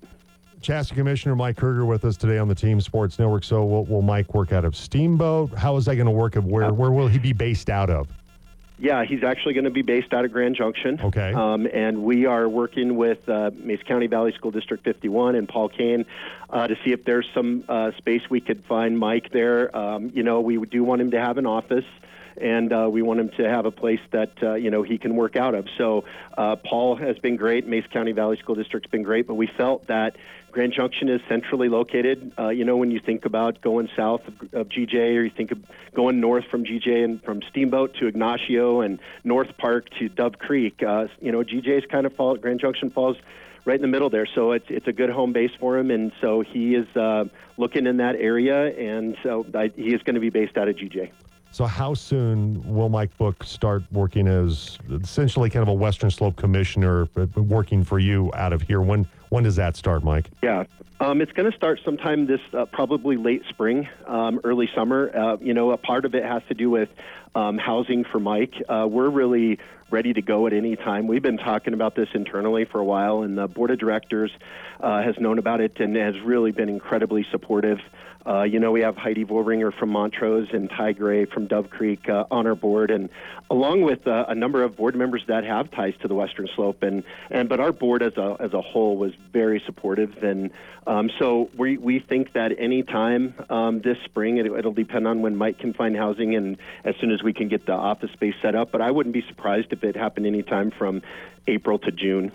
[0.63, 3.45] CHSAA Commissioner Mike Krueger with us today on the Team Sports Network.
[3.45, 5.53] So will, will Mike work out of Steamboat?
[5.53, 6.35] How is that going to work?
[6.37, 8.09] Where where will he be based out of?
[8.79, 11.01] Yeah, he's actually going to be based out of Grand Junction.
[11.01, 11.33] Okay.
[11.33, 15.71] Um, and we are working with uh, Mesa County Valley School District 51 and Paul
[15.71, 16.05] Kane
[16.51, 19.75] uh, to see if there's some uh, space we could find Mike there.
[19.75, 21.87] Um, you know, we do want him to have an office.
[22.41, 25.17] And uh, we want him to have a place that uh, you know he can
[25.17, 25.67] work out of.
[25.79, 26.05] So
[26.37, 27.67] uh, Paul has been great.
[27.67, 30.17] Mesa County Valley School District's been great, but we felt that
[30.57, 32.33] Grand Junction is centrally located.
[32.39, 35.51] Uh, you know, when you think about going south of, of GJ, or you think
[35.51, 35.59] of
[35.95, 40.83] going north from GJ and from Steamboat to Ignacio and North Park to Dove Creek,
[40.83, 42.37] uh, you know, GJ is kind of fall.
[42.37, 43.19] Grand Junction falls
[43.67, 44.27] right in the middle there.
[44.35, 47.25] So it's it's a good home base for him, and so he is uh,
[47.59, 50.77] looking in that area, and so I, he is going to be based out of
[50.77, 51.11] GJ.
[51.57, 56.37] So, how soon will Mike Book start working as essentially kind of a Western Slope
[56.37, 58.83] commissioner, uh, working for you out of here?
[58.83, 60.29] When when does that start, Mike?
[60.43, 60.65] Yeah,
[61.01, 65.11] um, it's going to start sometime this uh, probably late spring, um, early summer.
[65.17, 66.91] Uh, you know, a part of it has to do with
[67.35, 68.53] um, housing for Mike.
[68.69, 69.59] Uh, we're really
[69.91, 71.07] ready to go at any time.
[71.07, 74.31] We've been talking about this internally for a while, and the board of directors
[74.81, 77.79] uh, has known about it and has really been incredibly supportive.
[78.27, 82.09] Uh, you know, we have Heidi Vorringer from Montrose and Ty Gray from Dove Creek
[82.09, 83.09] uh, on our board, and
[83.51, 86.83] along with uh, a number of board members that have ties to the Western Slope.
[86.83, 90.51] And, and but our board as a as a whole was very supportive, and
[90.89, 95.23] um, so we we think that any time um, this spring, it, it'll depend on
[95.23, 98.35] when Mike can find housing, and as soon as we can get the office space
[98.43, 98.73] set up.
[98.73, 101.03] But I wouldn't be surprised if it happened any time from
[101.47, 102.33] April to June.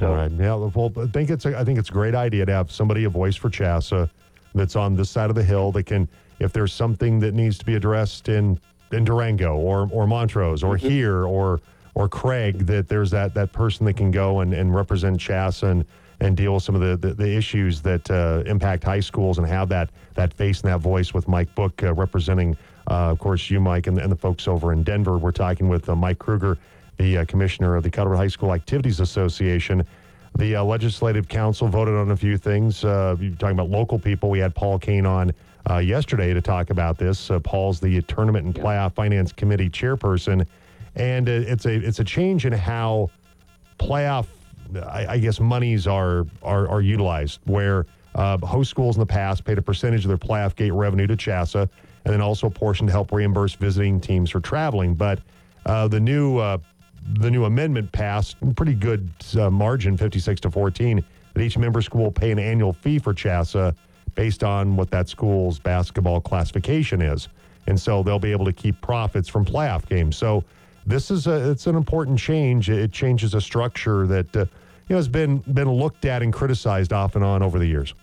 [0.00, 0.08] So.
[0.08, 0.32] All right.
[0.32, 0.54] Yeah.
[0.54, 3.10] Well, I think it's a, I think it's a great idea to have somebody a
[3.10, 4.08] voice for CHSAA
[4.54, 7.64] that's on this side of the hill that can, if there's something that needs to
[7.64, 8.58] be addressed in
[8.92, 10.88] in Durango or or Montrose or mm-hmm.
[10.88, 11.60] here or
[11.94, 15.84] or Craig, that there's that that person that can go and, and represent CHSAA and
[16.20, 19.46] and deal with some of the, the, the issues that uh, impact high schools and
[19.46, 22.56] have that that face and that voice with Mike Book uh, representing,
[22.88, 25.18] uh, of course, you, Mike, and, and, the folks over in Denver.
[25.18, 26.56] We're talking with uh, Mike Krueger,
[26.98, 29.84] the uh, commissioner of the Colorado High School Activities Association.
[30.36, 32.84] The uh, Legislative Council voted on a few things.
[32.84, 34.30] Uh, you're talking about local people.
[34.30, 35.32] We had Paul Kane on
[35.70, 37.30] uh, yesterday to talk about this.
[37.30, 40.44] Uh, Paul's the Tournament and Playoff Finance Committee chairperson,
[40.96, 43.10] and uh, it's a it's a change in how
[43.78, 44.26] playoff,
[44.74, 47.38] I, I guess, monies are are, are utilized.
[47.44, 51.06] Where uh, host schools in the past paid a percentage of their playoff gate revenue
[51.06, 51.68] to CHSAA,
[52.04, 54.94] and then also a portion to help reimburse visiting teams for traveling.
[54.94, 55.20] But
[55.64, 56.40] the new
[57.18, 62.04] the new amendment passed, pretty good uh, margin, 56 to 14, that each member school
[62.04, 63.74] will pay an annual fee for CHSAA
[64.14, 67.28] based on what that school's basketball classification is.
[67.66, 70.16] And so they'll be able to keep profits from playoff games.
[70.16, 70.44] So
[70.86, 72.70] this is a, it's an important change.
[72.70, 74.46] It changes a structure that uh, you
[74.90, 77.94] know has been been looked at and criticized off and on over the years.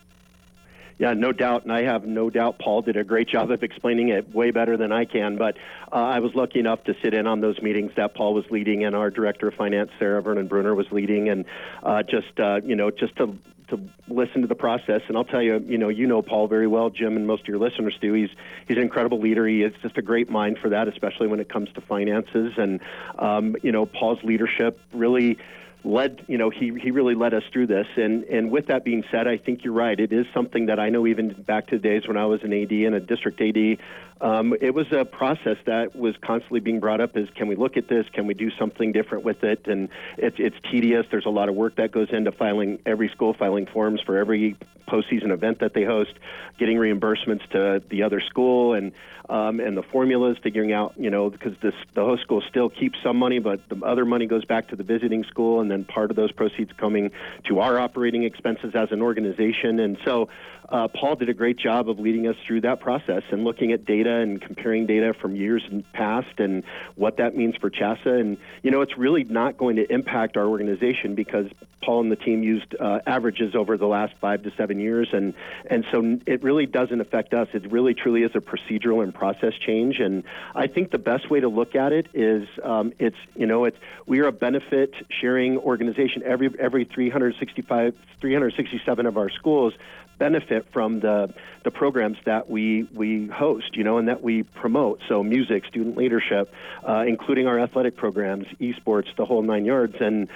[1.01, 4.09] Yeah, no doubt, and I have no doubt Paul did a great job of explaining
[4.09, 5.35] it way better than I can.
[5.35, 5.57] But
[5.91, 8.83] uh, I was lucky enough to sit in on those meetings that Paul was leading,
[8.83, 11.45] and our director of finance, Sarah Vernon Bruner, was leading, and
[11.81, 13.35] uh, just uh, you know just to
[13.69, 15.01] to listen to the process.
[15.07, 17.47] And I'll tell you, you know, you know Paul very well, Jim, and most of
[17.47, 18.13] your listeners do.
[18.13, 18.29] He's
[18.67, 19.47] he's an incredible leader.
[19.47, 22.53] He is just a great mind for that, especially when it comes to finances.
[22.57, 22.79] And
[23.17, 25.39] um, you know, Paul's leadership really
[25.83, 27.87] led you know he he really led us through this.
[27.95, 29.99] And and with that being said I think you're right.
[29.99, 32.53] It is something that I know even back to the days when I was an
[32.53, 33.77] AD and a district AD
[34.21, 37.75] um, it was a process that was constantly being brought up is can we look
[37.75, 38.05] at this?
[38.13, 39.67] Can we do something different with it?
[39.67, 41.07] And it's it's tedious.
[41.09, 44.55] There's a lot of work that goes into filing every school filing forms for every
[44.87, 46.13] postseason event that they host
[46.59, 48.91] getting reimbursements to the other school and
[49.31, 52.99] um, and the formulas, figuring out, you know, because this, the host school still keeps
[53.01, 56.09] some money, but the other money goes back to the visiting school, and then part
[56.09, 57.11] of those proceeds coming
[57.45, 59.79] to our operating expenses as an organization.
[59.79, 60.27] And so
[60.67, 63.85] uh, Paul did a great job of leading us through that process and looking at
[63.85, 66.63] data and comparing data from years past and
[66.95, 68.19] what that means for CHSAA.
[68.19, 71.47] And, you know, it's really not going to impact our organization because
[71.81, 75.09] Paul and the team used uh, averages over the last five to seven years.
[75.13, 75.33] And,
[75.65, 77.47] and so it really doesn't affect us.
[77.53, 79.99] It really truly is a procedural and process change.
[79.99, 83.65] And I think the best way to look at it is um, it's, you know,
[83.65, 86.23] it's, we are a benefit sharing organization.
[86.23, 89.73] Every, every 365, 367 of our schools
[90.21, 95.01] benefit from the the programs that we we host, you know, and that we promote.
[95.09, 96.53] So music, student leadership,
[96.87, 99.95] uh, including our athletic programs, esports, the whole nine yards.
[99.99, 100.29] And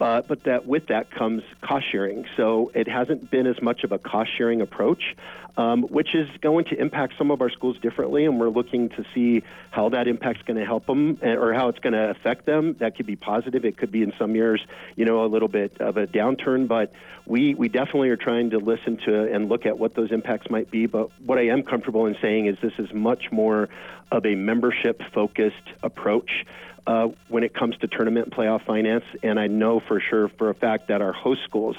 [0.00, 2.24] uh, but that with that comes cost sharing.
[2.36, 5.16] So it hasn't been as much of a cost sharing approach
[5.56, 9.04] um, which is going to impact some of our schools differently, and we're looking to
[9.14, 12.46] see how that impact's going to help them eh, or how it's going to affect
[12.46, 12.74] them.
[12.78, 13.64] That could be positive.
[13.64, 14.64] It could be in some years,
[14.96, 16.92] you know, a little bit of a downturn, but
[17.26, 20.70] we we definitely are trying to listen to and look at what those impacts might
[20.70, 20.86] be.
[20.86, 23.68] But what I am comfortable in saying is this is much more
[24.10, 26.44] of a membership focused approach.
[26.84, 29.04] Uh, when it comes to tournament and playoff finance.
[29.22, 31.76] And I know for sure, for a fact, that our host schools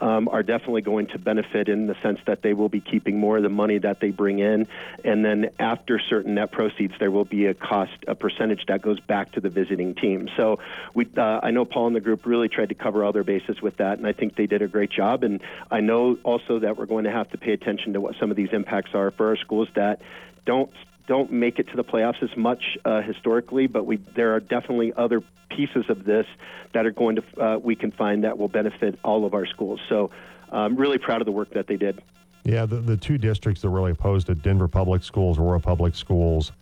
[0.00, 3.36] um, are definitely going to benefit in the sense that they will be keeping more
[3.36, 4.66] of the money that they bring in,
[5.04, 9.00] and then after certain net proceeds, there will be a cost, a percentage that goes
[9.00, 10.28] back to the visiting team.
[10.36, 10.58] So
[10.94, 13.60] we, uh, I know Paul and the group really tried to cover all their bases
[13.60, 15.22] with that, and I think they did a great job.
[15.24, 18.30] And I know also that we're going to have to pay attention to what some
[18.30, 20.00] of these impacts are for our schools that
[20.44, 20.70] don't
[21.06, 24.92] don't make it to the playoffs as much uh, historically, but we there are definitely
[24.96, 26.26] other pieces of this
[26.72, 29.80] that are going to uh, we can find that will benefit all of our schools.
[29.88, 30.10] So
[30.50, 32.02] I'm really proud of the work that they did.
[32.44, 36.52] Yeah, the, the two districts that really opposed it, Denver Public Schools, Aurora Public Schools.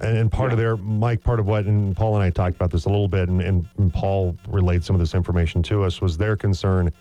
[0.00, 2.70] And, and part of their, Mike, part of what, and Paul and I talked about
[2.70, 6.00] this a little bit, and, and, and Paul relayed some of this information to us,
[6.00, 6.92] was their concern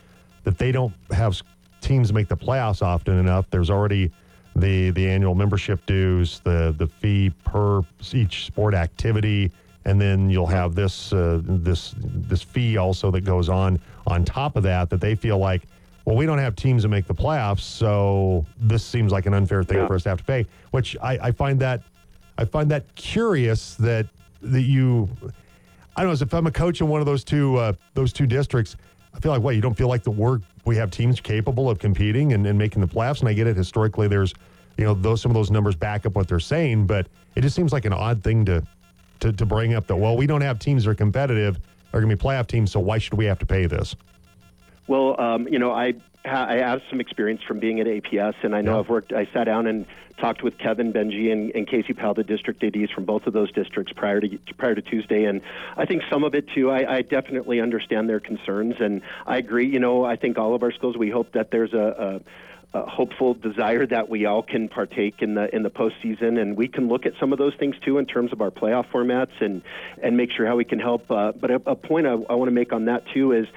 [0.43, 1.41] that they don't have
[1.81, 3.49] teams make the playoffs often enough.
[3.49, 4.11] There's already
[4.55, 9.51] the the annual membership dues, the the fee per each sport activity,
[9.85, 14.55] and then you'll have this uh, this this fee also that goes on on top
[14.55, 14.89] of that.
[14.89, 15.63] That they feel like,
[16.05, 19.63] well, we don't have teams that make the playoffs, so this seems like an unfair
[19.63, 19.87] thing Yeah.
[19.87, 20.45] for us to have to pay.
[20.71, 21.81] Which I, I find that
[22.37, 24.07] I find that curious that
[24.41, 25.09] that you.
[25.95, 26.13] I don't know.
[26.13, 28.75] as If I'm a coach in one of those two uh, those two districts,
[29.13, 31.79] I feel like what you don't feel like the work we have teams capable of
[31.79, 33.19] competing and, and making the playoffs.
[33.19, 33.55] And I get it.
[33.55, 34.33] Historically, there's
[34.77, 37.55] you know those some of those numbers back up what they're saying, but it just
[37.55, 38.65] seems like an odd thing to
[39.19, 41.59] to, to bring up that well we don't have teams that are competitive
[41.93, 43.95] are going to be playoff teams, so why should we have to pay this?
[44.87, 45.93] Well, um, you know, I
[46.25, 48.79] I have some experience from being at APS, and I know Yeah.
[48.79, 49.11] I've worked.
[49.11, 49.85] I sat down and
[50.17, 53.51] talked with Kevin Benji and, and Casey Powell, the district ads from both of those
[53.51, 55.41] districts prior to prior to Tuesday, and
[55.75, 56.71] I think some of it too.
[56.71, 59.67] I, I definitely understand their concerns, and I agree.
[59.67, 60.97] You know, I think all of our schools.
[60.97, 62.21] We hope that there's a, a
[62.73, 66.67] a hopeful desire that we all can partake in the in the postseason, and we
[66.67, 69.61] can look at some of those things too in terms of our playoff formats and
[70.01, 71.09] and make sure how we can help.
[71.11, 73.47] Uh, but a, a point I, I want to make on that too is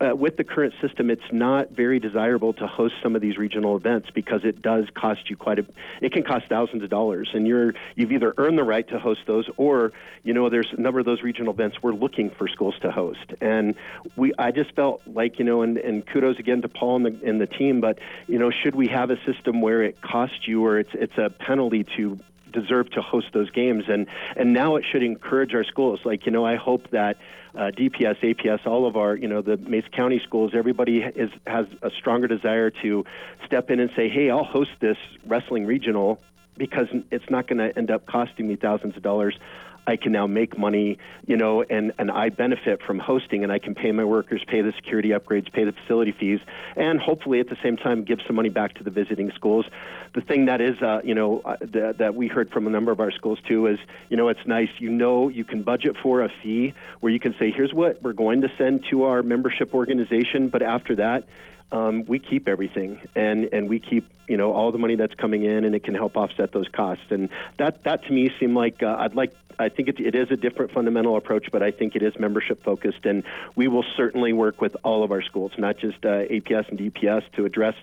[0.00, 3.76] uh, with the current system, it's not very desirable to host some of these regional
[3.76, 5.66] events because it does cost you quite a.
[6.00, 9.20] It can cost thousands of dollars, and you're you've either earned the right to host
[9.26, 12.74] those, or you know there's a number of those regional events we're looking for schools
[12.80, 13.74] to host, and
[14.16, 17.28] we I just felt like you know, and, and kudos again to Paul and the
[17.28, 20.64] and the team, but you know, should we have a system where it costs you
[20.64, 22.18] or it's it's a penalty to
[22.50, 23.84] deserve to host those games?
[23.88, 26.00] And and now it should encourage our schools.
[26.04, 27.18] Like you know I hope that
[27.54, 31.66] uh, DPS APS all of our you know the Mesa County schools everybody is has
[31.82, 33.04] a stronger desire to
[33.44, 34.96] step in and say hey I'll host this
[35.26, 36.18] wrestling regional
[36.56, 39.36] because it's not going to end up costing me thousands of dollars
[39.86, 43.58] I can now make money, you know, and, and I benefit from hosting, and I
[43.58, 46.40] can pay my workers, pay the security upgrades, pay the facility fees,
[46.76, 49.66] and hopefully at the same time give some money back to the visiting schools.
[50.14, 52.92] The thing that is, uh, you know, uh, th- that we heard from a number
[52.92, 56.22] of our schools too is, you know, it's nice, you know, you can budget for
[56.22, 59.74] a fee where you can say, here's what we're going to send to our membership
[59.74, 61.24] organization, but after that,
[61.72, 65.44] um, we keep everything and, and we keep you know all the money that's coming
[65.44, 68.82] in and it can help offset those costs and that that to me seemed like
[68.82, 71.96] uh, I'd like I think it, it is a different fundamental approach but I think
[71.96, 73.22] it is membership focused and
[73.56, 77.22] we will certainly work with all of our schools not just uh, APS and DPS
[77.32, 77.74] to address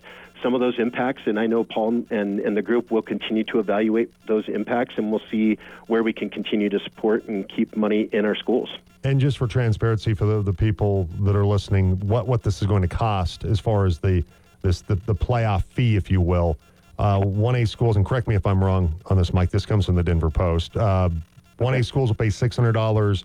[0.41, 3.60] some of those impacts and I know Paul and, and the group will continue to
[3.60, 5.57] evaluate those impacts and we'll see
[5.88, 8.69] where we can continue to support and keep money in our schools.
[9.03, 12.67] And just for transparency for the, the people that are listening, what, what this is
[12.67, 14.23] going to cost as far as the
[14.62, 16.57] this the, the playoff fee, if you will.
[16.99, 19.95] Uh, 1A schools, and correct me if I'm wrong on this, Mike, this comes from
[19.95, 20.77] the Denver Post.
[20.77, 21.10] Uh,
[21.62, 23.24] 1A schools will pay $600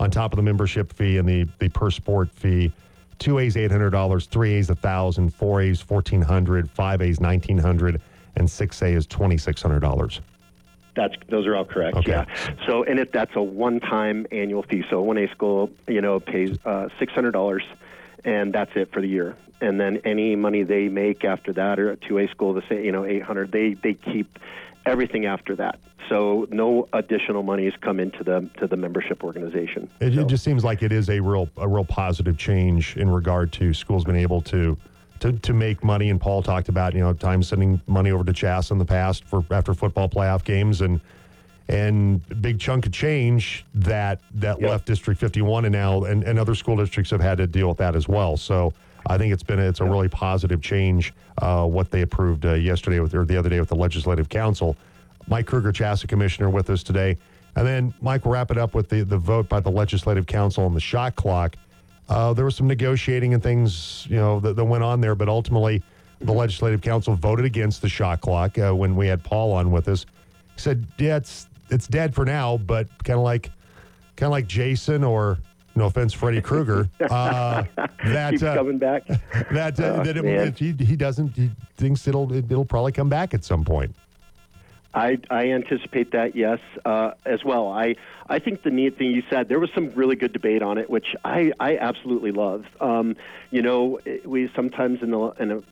[0.00, 2.72] on top of the membership fee and the, the per sport fee.
[3.20, 8.00] 2A's $800, 3A's $1,000, 4A's $1,400, 5A's $1,900,
[8.36, 10.20] and 6A is $2,600.
[10.96, 11.96] That's those are all correct.
[11.96, 12.12] Okay.
[12.12, 12.26] Yeah.
[12.66, 14.84] So and it that's a one-time annual fee.
[14.88, 17.64] So one A school, you know, pays uh, six hundred dollars,
[18.24, 19.34] and that's it for the year.
[19.60, 22.84] And then any money they make after that, or a two A school, the same,
[22.84, 23.50] you know, eight hundred.
[23.50, 24.38] They they keep
[24.86, 25.78] everything after that.
[26.08, 29.88] So no additional monies come into the to the membership organization.
[30.00, 33.08] It, So- it just seems like it is a real a real positive change in
[33.08, 34.76] regard to schools being able to
[35.20, 36.10] to, to make money.
[36.10, 39.24] And Paul talked about you know times sending money over to CHSAA in the past
[39.24, 41.00] for after football playoff games and
[41.68, 44.68] and big chunk of change that that Yep.
[44.68, 47.78] left District 51 and now and, and other school districts have had to deal with
[47.78, 48.36] that as well.
[48.36, 48.74] So
[49.06, 52.54] I think it's been a, it's a really positive change uh, what they approved uh,
[52.54, 54.76] yesterday with or the other day with the Legislative Council.
[55.26, 57.16] Mike Krueger, CHSAA Commissioner, with us today.
[57.56, 60.64] And then, Mike, we'll wrap it up with the, the vote by the Legislative Council
[60.64, 61.56] on the shot clock.
[62.08, 65.28] Uh, there was some negotiating and things, you know, that, that went on there, but
[65.28, 65.82] ultimately,
[66.20, 69.88] the Legislative Council voted against the shot clock uh, when we had Paul on with
[69.88, 70.06] us.
[70.54, 73.50] He said, "Yeah, it's it's dead for now, but kind of like
[74.16, 75.38] kind of like Jason or
[75.74, 76.88] no offense, Freddy Krueger.
[77.00, 77.64] Uh,
[78.04, 79.06] that keeps uh, coming back.
[79.52, 83.34] that uh, Oh, that it, he, he doesn't he thinks it'll it'll probably come back
[83.34, 83.94] at some point.
[84.94, 87.68] I, I anticipate that, yes, uh, as well.
[87.68, 87.96] I,
[88.28, 90.88] I think the neat thing you said, there was some really good debate on it,
[90.88, 92.64] which I, I absolutely love.
[92.80, 93.16] Um,
[93.50, 95.64] you know, we sometimes in the, in the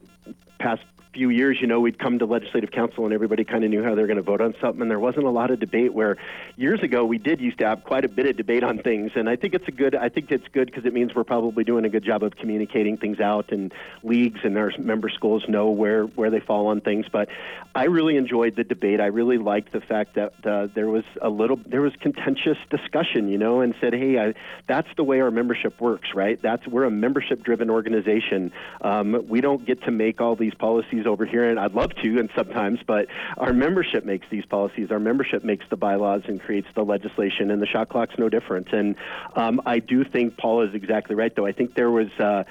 [0.58, 0.82] past
[1.12, 3.94] few years, you know, we'd come to legislative council and everybody kind of knew how
[3.94, 5.92] they were going to vote on something, and there wasn't a lot of debate.
[5.92, 6.16] Where
[6.56, 9.28] years ago we did used to have quite a bit of debate on things, and
[9.28, 9.94] I think it's a good.
[9.94, 12.96] I think it's good because it means we're probably doing a good job of communicating
[12.96, 17.06] things out, and leagues and our member schools know where where they fall on things.
[17.10, 17.28] But
[17.74, 19.00] I really enjoyed the debate.
[19.00, 23.28] I really liked the fact that uh, there was a little there was contentious discussion,
[23.28, 24.34] you know, and said, hey, I,
[24.66, 26.40] that's the way our membership works, right?
[26.40, 28.52] That's we're a membership driven organization.
[28.80, 32.18] Um, we don't get to make all these policies over here, and I'd love to,
[32.18, 33.06] and sometimes, but
[33.38, 34.90] our membership makes these policies.
[34.90, 38.72] Our membership makes the bylaws and creates the legislation, and the shot clock's no different.
[38.72, 38.96] And
[39.36, 41.46] um, I do think Paul is exactly right, though.
[41.46, 42.08] I think there was.
[42.18, 42.44] Uh,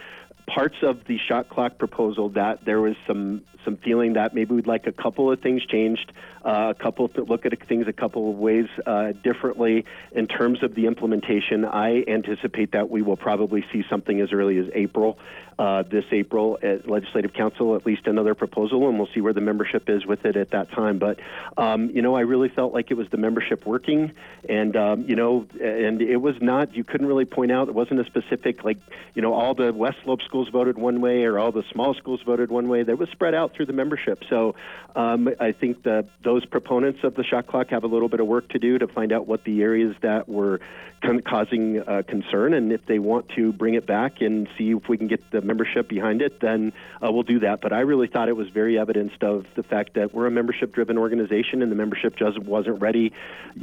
[0.48, 4.68] parts of the shot clock proposal that there was some some feeling that maybe we'd
[4.68, 6.12] like a couple of things changed,
[6.44, 10.88] a couple look at things a couple of ways uh, differently in terms of the
[10.88, 11.66] implementation.
[11.66, 15.20] I anticipate that we will probably see something as early as April,
[15.60, 19.42] uh, this April at Legislative Council, at least another proposal, and we'll see where the
[19.42, 20.98] membership is with it at that time.
[20.98, 21.20] But
[21.58, 24.14] um, you know, I really felt like it was the membership working,
[24.48, 26.76] and um, you know, and it was not.
[26.76, 27.68] You couldn't really point out.
[27.68, 28.78] It wasn't a specific like
[29.14, 32.22] you know all the West Slope schools voted one way or all the small schools
[32.26, 32.84] voted one way.
[32.84, 34.24] That was spread out through the membership.
[34.30, 34.56] So
[34.96, 38.26] um, I think that those proponents of the shot clock have a little bit of
[38.26, 40.62] work to do to find out what the areas that were
[41.02, 44.88] con- causing uh, concern, and if they want to bring it back and see if
[44.88, 46.72] we can get the membership behind it, then
[47.04, 47.60] uh, we'll do that.
[47.60, 50.98] But I really thought it was very evidenced of the fact that we're a membership-driven
[50.98, 53.12] organization, and the membership just wasn't ready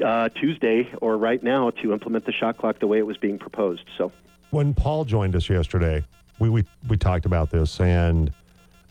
[0.04, 3.38] uh, Tuesday or right now to implement the shot clock the way it was being
[3.38, 3.84] proposed.
[3.96, 4.12] So
[4.50, 6.04] when Paul joined us yesterday,
[6.38, 8.30] we, we, we talked about this, and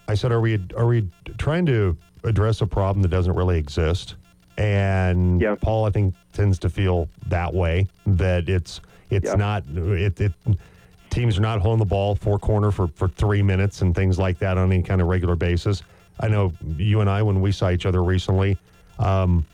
[0.08, 1.96] I said, "Are we are we trying to
[2.28, 4.16] address a problem that doesn't really exist?"
[4.58, 5.56] And Yeah.
[5.60, 9.36] Paul, I think, tends to feel that way that it's it's Yeah.
[9.36, 10.34] not it, it
[11.10, 14.40] teams are not holding the ball four corner for for three minutes and things like
[14.40, 15.82] that on any kind of regular basis.
[16.20, 18.58] I know you and I when we saw each other recently.
[19.00, 19.46] Um,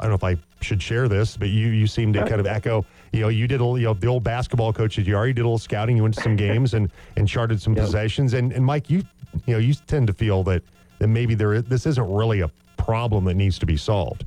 [0.00, 2.46] I don't know if I should share this, but you you seem to kind of
[2.46, 2.84] echo.
[3.12, 5.44] You know, you did a you know the old basketball coach at Yari did a
[5.44, 5.96] little scouting.
[5.96, 7.84] You went to some games and and charted some Yep.
[7.84, 8.32] possessions.
[8.34, 9.02] And and Mike, you
[9.46, 10.62] you know you tend to feel that
[10.98, 14.24] that maybe there is, this isn't really a problem that needs to be solved.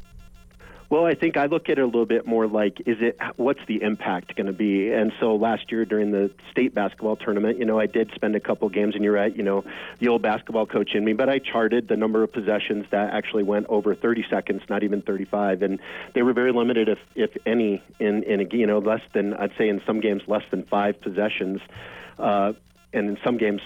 [0.90, 3.60] Well, I think I look at it a little bit more like, is it what's
[3.68, 4.92] the impact going to be?
[4.92, 8.40] And so last year during the state basketball tournament, you know, I did spend a
[8.40, 9.64] couple games, and you're right, you know,
[10.00, 13.44] the old basketball coach in me, but I charted the number of possessions that actually
[13.44, 15.80] went over 30 seconds, not even 35, and
[16.14, 19.52] they were very limited, if if any, in in a, you know less than I'd
[19.60, 21.62] say in some games less than five possessions.
[22.18, 22.54] Uh,
[22.94, 23.62] and in some games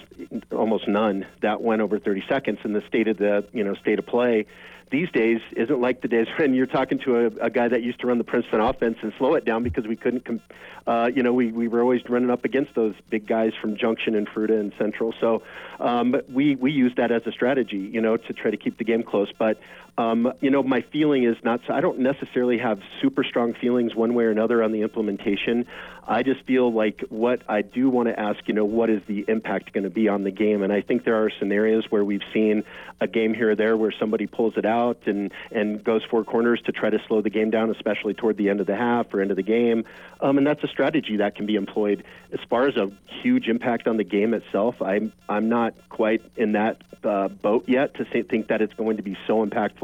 [0.52, 3.98] almost none that went over 30 seconds and the state of the you know state
[3.98, 4.46] of play
[4.90, 8.00] these days isn't like the days when you're talking to a, a guy that used
[8.00, 10.40] to run the Princeton offense and slow it down because we couldn't, com-
[10.86, 14.14] uh, you know, we, we were always running up against those big guys from Junction
[14.14, 15.12] and Fruita and Central.
[15.20, 15.42] So
[15.80, 18.84] um, we we use that as a strategy, you know, to try to keep the
[18.84, 19.32] game close.
[19.36, 19.58] But
[19.96, 21.60] um, you know, my feeling is not.
[21.70, 25.66] I don't necessarily have super strong feelings one way or another on the implementation.
[26.06, 29.24] I just feel like what I do want to ask, you know, what is the
[29.28, 30.62] impact going to be on the game?
[30.62, 32.64] And I think there are scenarios where we've seen
[33.00, 36.60] a game here or there where somebody pulls it out and and goes four corners
[36.66, 39.20] to try to slow the game down, especially toward the end of the half or
[39.20, 39.84] end of the game.
[40.20, 42.02] Um, and that's a strategy that can be employed.
[42.32, 42.90] As far as a
[43.22, 47.94] huge impact on the game itself, I'm I'm not quite in that uh, boat yet
[47.94, 49.83] to say, think that it's going to be so impactful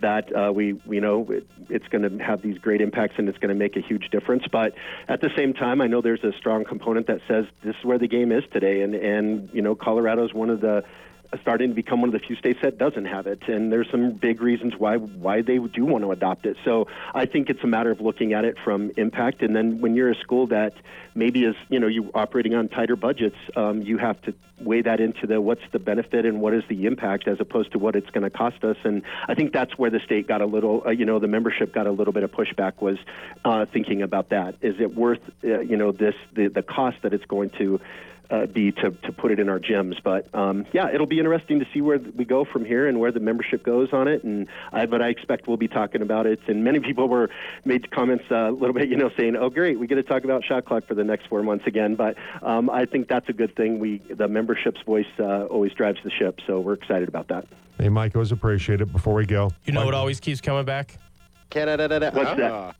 [0.00, 3.38] that uh, we you know it, it's going to have these great impacts and it's
[3.38, 4.44] going to make a huge difference.
[4.50, 4.74] But
[5.08, 7.98] at the same time, I know there's a strong component that says this is where
[7.98, 10.84] the game is today, and and you know Colorado's one of the
[11.42, 14.12] starting to become one of the few states that doesn't have it, and there's some
[14.12, 16.56] big reasons why why they do want to adopt it.
[16.64, 19.94] So I think it's a matter of looking at it from impact, and then when
[19.94, 20.74] you're a school that
[21.14, 25.00] maybe is you know you operating on tighter budgets, um, you have to weigh that
[25.00, 28.10] into the what's the benefit and what is the impact as opposed to what it's
[28.10, 28.76] going to cost us.
[28.84, 31.72] And I think that's where the state got a little, uh, you know, the membership
[31.72, 32.98] got a little bit of pushback was
[33.44, 34.56] uh, thinking about that.
[34.60, 37.80] Is it worth, uh, you know, this the the cost that it's going to
[38.30, 40.02] uh, be to, to put it in our gyms.
[40.02, 43.12] But um, yeah, it'll be interesting to see where we go from here and where
[43.12, 44.24] the membership goes on it.
[44.24, 46.40] And I, but I expect we'll be talking about it.
[46.46, 47.30] And many people were
[47.64, 50.24] made comments uh, a little bit, you know, saying, "Oh, great, we get to talk
[50.24, 53.32] about shot clock for the next four months again." But um, I think that's a
[53.32, 53.78] good thing.
[53.78, 57.46] We the membership's voice uh, always drives the ship, so we're excited about that.
[57.78, 58.92] Hey, Mike, always appreciate it.
[58.92, 60.98] Before we go, You know Mike, what always keeps coming back?
[61.48, 62.10] Canada.
[62.14, 62.76] What's that?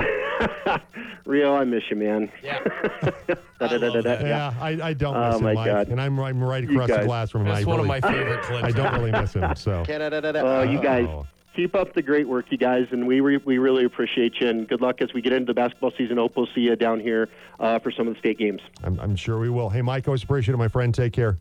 [1.26, 2.30] Rio, I miss you, man.
[2.42, 2.58] Yeah.
[3.60, 5.88] Yeah, I, I don't Oh, miss him, my Mike, God.
[5.88, 7.48] and I'm I'm right across the guys- glass from him.
[7.48, 8.64] That's I one of my favorite clips.
[8.64, 9.54] I don't really miss him.
[9.54, 10.20] So Canada.
[10.60, 11.26] Uh, you guys, Oh.
[11.54, 14.48] keep up the great work, you guys, and we re- we really appreciate you.
[14.48, 16.16] And good luck as we get into the basketball season.
[16.16, 17.28] Hope we'll see you down here
[17.58, 18.62] uh, for some of the state games.
[18.82, 19.68] I'm, I'm sure we will.
[19.68, 20.94] Hey, Mike, always appreciate it, my friend.
[20.94, 21.36] Take care.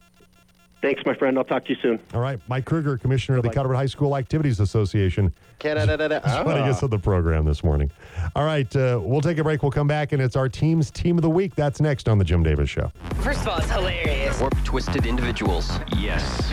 [0.81, 1.37] Thanks, my friend.
[1.37, 1.99] I'll talk to you soon.
[2.13, 6.89] All right, Mike Krueger, Commissioner of the Colorado High School Activities Association, joining us on
[6.89, 7.91] the program this morning.
[8.35, 9.61] All right, uh, we'll take a break.
[9.61, 11.53] We'll come back, and it's our team's Team of the Week.
[11.55, 12.91] That's next on the Jim Davis Show.
[13.21, 14.39] First of all, it's hilarious.
[14.39, 15.69] Warped Twisted Individuals.
[15.97, 16.49] Yes.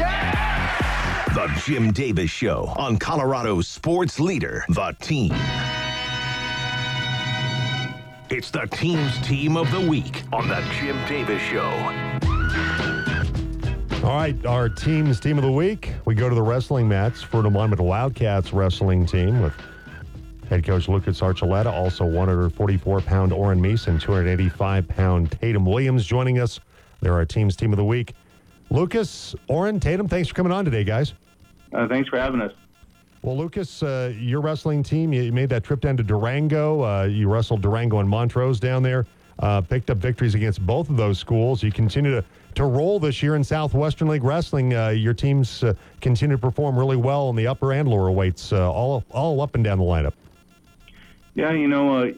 [1.35, 5.35] The Jim Davis Show on Colorado's sports leader, The Team.
[8.29, 12.16] It's the team's team of the week on the Jim Davis Show.
[14.07, 15.93] All right, our team's Team of the Week.
[16.05, 19.53] We go to the wrestling mats for the Monument Wildcats wrestling team with
[20.49, 26.61] head coach Lucas Archuleta, also 144-pound Orrin Meese and 285-pound Tatum Williams joining us.
[27.01, 28.15] They're our team's Team of the Week.
[28.71, 31.15] Lucas, Orrin, Tatum, thanks for coming on today, guys.
[31.73, 32.53] Uh, thanks for having us.
[33.23, 36.85] Well, Lucas, uh, your wrestling team, you made that trip down to Durango.
[36.85, 39.05] Uh, you wrestled Durango and Montrose down there,
[39.41, 41.61] uh, picked up victories against both of those schools.
[41.61, 42.25] You continue to,
[42.57, 44.75] to roll this year in Southwestern League Wrestling.
[44.75, 48.53] Uh, your teams uh, continue to perform really well in the upper and lower weights,
[48.53, 50.15] uh, all, all up and down the lineup.
[51.35, 52.13] Yeah, you know, uh,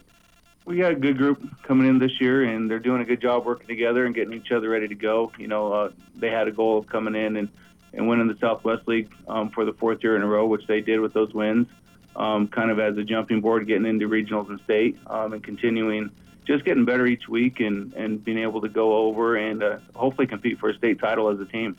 [0.64, 3.44] we got a good group coming in this year, and they're doing a good job
[3.44, 5.32] working together and getting each other ready to go.
[5.38, 7.48] You know, uh, they had a goal of coming in and,
[7.92, 10.80] and winning the Southwest League um, for the fourth year in a row, which they
[10.80, 11.66] did with those wins,
[12.14, 16.10] um, kind of as a jumping board, getting into regionals and state, um, and continuing
[16.48, 20.26] just getting better each week and, and being able to go over and uh, hopefully
[20.26, 21.76] compete for a state title as a team.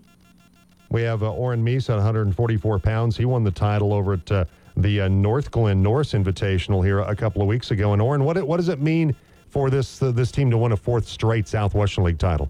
[0.92, 3.18] We have uh, Orrin Meese at 144 pounds.
[3.18, 4.46] He won the title over at uh,
[4.78, 7.94] the uh, Northglenn Norse Invitational here a couple of weeks ago.
[7.94, 9.16] And Orrin, what what does it mean
[9.50, 12.50] for this uh, this team to win a fourth straight Southwestern League title?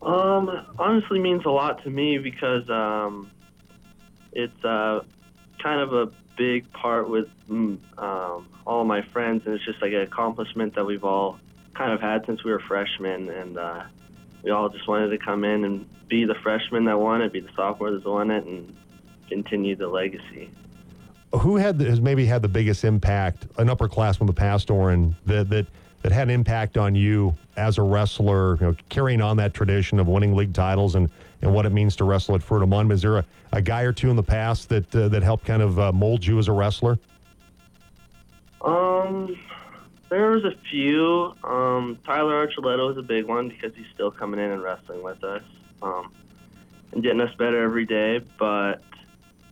[0.00, 3.30] Um, honestly, means a lot to me because um,
[4.32, 5.00] it's uh,
[5.58, 9.92] kind of a big part with mm, um, all my friends, and it's just like
[9.92, 11.38] an accomplishment that we've all
[11.74, 13.82] kind of had since we were freshmen, and uh,
[14.42, 17.40] we all just wanted to come in and be the freshmen that won it, be
[17.40, 18.74] the sophomores that won it, and
[19.28, 20.50] continue the legacy.
[21.34, 25.50] Who had the, has maybe had the biggest impact, an upperclassman the past, Orrin, that
[25.50, 25.66] that
[26.02, 29.98] that had an impact on you as a wrestler, you know, carrying on that tradition
[29.98, 31.10] of winning league titles and,
[31.42, 32.90] and what it means to wrestle at Munn?
[32.90, 35.62] Is there a, a guy or two in the past that uh, that helped kind
[35.62, 36.98] of uh, mold you as a wrestler?
[38.60, 39.38] Um,
[40.08, 41.32] there was a few.
[41.44, 45.22] Um, Tyler Archuleta was a big one because he's still coming in and wrestling with
[45.22, 45.42] us
[45.82, 46.12] um,
[46.92, 48.20] and getting us better every day.
[48.38, 48.82] But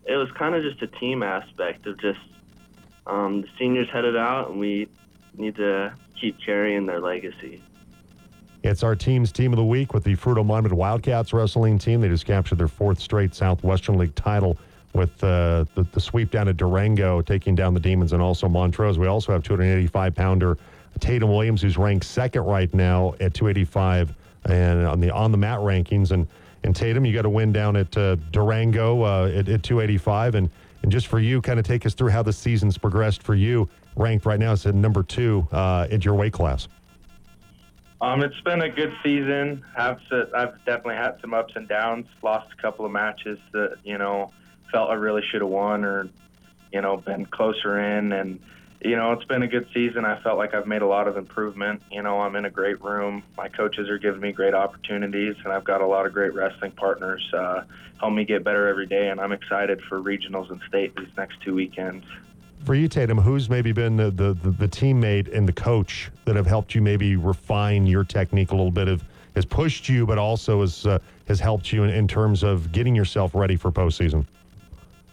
[0.04, 2.20] it was kind of just a team aspect of just
[3.06, 4.88] um, the seniors headed out, and we
[5.36, 7.62] need to keep carrying their legacy.
[8.62, 12.00] It's our team's team of the week with the Fruita Monument Wildcats wrestling team.
[12.00, 14.56] They just captured their fourth straight Southwestern League title
[14.92, 18.98] with uh, the, the sweep down at Durango, taking down the Demons and also Montrose.
[18.98, 20.58] We also have 285 pounder
[20.98, 24.14] Tatum Williams, who's ranked second right now at 285
[24.46, 26.10] and on the on the mat rankings.
[26.10, 26.26] And
[26.64, 30.34] and Tatum, you got a win down at uh, Durango uh, at, at 285.
[30.34, 30.50] And
[30.82, 33.68] and just for you, kind of take us through how the season's progressed for you.
[33.96, 36.68] Ranked right now at number two uh, at your weight class.
[38.00, 39.64] Um, it's been a good season.
[39.76, 40.00] I've
[40.34, 42.06] I've definitely had some ups and downs.
[42.22, 44.32] Lost a couple of matches that you know
[44.70, 46.08] felt I really should have won, or
[46.72, 48.12] you know been closer in.
[48.12, 48.38] And
[48.82, 50.04] you know it's been a good season.
[50.04, 51.82] I felt like I've made a lot of improvement.
[51.90, 53.22] You know I'm in a great room.
[53.34, 56.72] My coaches are giving me great opportunities, and I've got a lot of great wrestling
[56.72, 57.62] partners uh,
[57.98, 59.08] help me get better every day.
[59.08, 62.04] And I'm excited for regionals and state these next two weekends
[62.66, 66.46] for you, Tatum, who's maybe been the, the, the, teammate and the coach that have
[66.46, 69.04] helped you maybe refine your technique a little bit of
[69.36, 70.98] has pushed you, but also has uh,
[71.28, 74.26] has helped you in, in, terms of getting yourself ready for postseason?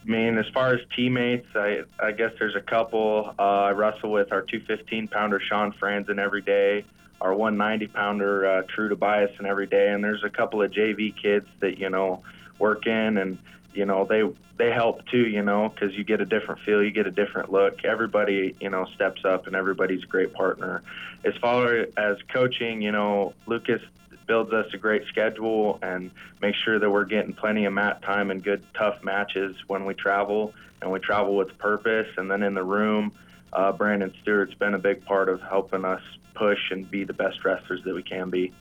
[0.03, 3.35] I mean, as far as teammates, I, I guess there's a couple.
[3.37, 6.85] Uh, I wrestle with our 215 pounder Sean Franzen every day,
[7.21, 11.15] our 190 pounder uh, True Tobias and every day, and there's a couple of JV
[11.15, 12.23] kids that you know
[12.57, 13.37] work in and
[13.73, 14.23] you know they
[14.57, 17.51] they help too you know because you get a different feel you get a different
[17.51, 17.83] look.
[17.83, 20.83] Everybody you know steps up and everybody's a great partner.
[21.23, 23.81] As far as coaching you know lucas
[24.25, 26.09] builds us a great schedule and
[26.41, 29.93] makes sure that we're getting plenty of mat time and good tough matches when we
[29.93, 32.07] travel and we travel with purpose.
[32.15, 33.11] And then in the room
[33.53, 36.01] uh, brandon stewart's been a big part of helping us
[36.33, 38.51] push and be the best wrestlers that we can be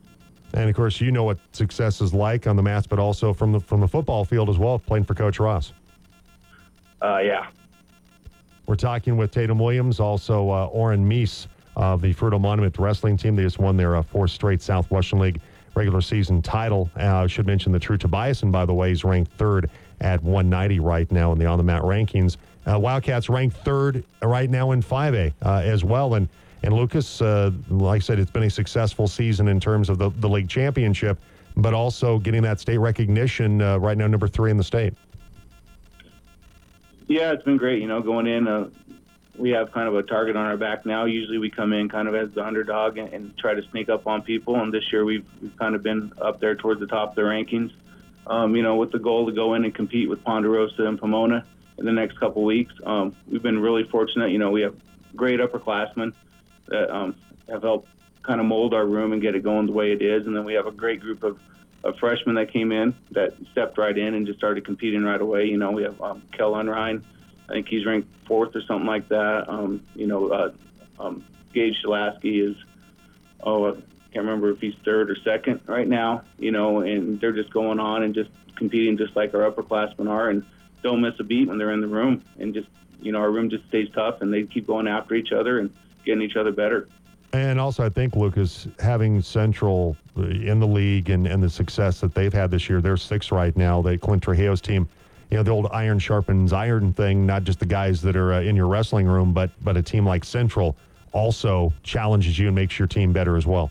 [0.54, 3.52] and of course, you know what success is like on the mats, but also from
[3.52, 5.72] the from the football field as well, playing for Coach Ross.
[7.00, 7.46] Uh, yeah.
[8.66, 13.34] We're talking with Tatum Williams, also uh, Orrin Meese of the Fruita Monument wrestling team.
[13.34, 15.40] They just won their uh, fourth straight Southwestern League
[15.74, 16.90] regular season title.
[16.96, 20.22] Uh, I should mention the True Tobias, and by the way, is ranked third at
[20.22, 22.36] 190 right now in the on the mat rankings.
[22.70, 26.28] Uh, Wildcats ranked third right now in 5A uh, as well, and
[26.62, 30.10] and Lucas, uh, like I said, it's been a successful season in terms of the,
[30.20, 31.18] the league championship.
[31.56, 33.60] but also getting that state recognition.
[33.60, 34.94] Uh, right now, number three in the state.
[37.08, 37.82] Yeah, it's been great.
[37.82, 38.70] You know, going in, uh,
[39.36, 41.04] we have kind of a target on our back now.
[41.04, 44.06] Usually, we come in kind of as the underdog and, and try to sneak up
[44.06, 44.56] on people.
[44.56, 47.22] And this year, we've we've kind of been up there towards the top of the
[47.22, 47.72] rankings.
[48.26, 51.44] Um, you know, with the goal to go in and compete with Ponderosa and Pomona
[51.78, 52.72] in the next couple weeks.
[52.86, 54.30] Um, we've been really fortunate.
[54.30, 54.76] You know, we have
[55.16, 56.12] great upperclassmen
[56.68, 57.16] that um,
[57.48, 57.88] have helped
[58.22, 60.26] kind of mold our room and get it going the way it is.
[60.26, 61.38] And then we have a great group of,
[61.84, 65.46] of freshmen that came in that stepped right in and just started competing right away.
[65.46, 67.02] You know, we have um, Kel Unrein.
[67.48, 69.44] I think he's ranked fourth or something like that.
[69.48, 70.52] Um, you know, uh,
[70.98, 72.56] um, Gage Shalasky is,
[73.42, 73.72] oh, I
[74.12, 77.80] can't remember if he's third or second right now, you know, and they're just going
[77.80, 80.44] on and just competing just like our upperclassmen are and
[80.82, 82.68] don't miss a beat when they're in the room and just,
[83.00, 85.70] you know, our room just stays tough and they keep going after each other and
[86.04, 86.88] getting each other better.
[87.32, 92.00] And also, I think, Lucas, having Central uh, in the league and, and the success
[92.00, 93.80] that they've had this year, they're six right now.
[93.80, 94.86] They Clint Trujillo's team,
[95.30, 98.42] you know, the old iron sharpens iron thing, not just the guys that are uh,
[98.42, 100.76] in your wrestling room, but but a team like Central
[101.12, 103.70] also challenges you and makes your team better as well.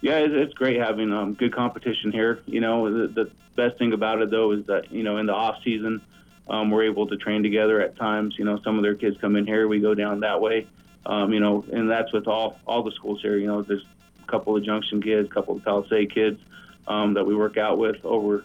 [0.00, 2.42] Yeah, it's, it's great having um, good competition here.
[2.46, 5.34] You know, the, the best thing about it though is that you know in the
[5.34, 6.00] off season,
[6.48, 8.36] um, we're able to train together at times.
[8.38, 10.68] You know, some of their kids come in here, we go down that way.
[11.04, 13.36] Um, you know, and that's with all all the schools here.
[13.36, 13.84] You know, there's
[14.22, 16.40] a couple of Junction kids, a couple of Palisade kids
[16.86, 18.44] um, that we work out with over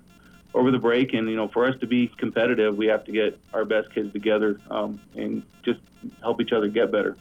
[0.54, 1.14] over the break.
[1.14, 4.12] And you know, for us to be competitive, we have to get our best kids
[4.12, 5.80] together um, and just
[6.22, 7.16] help each other get better.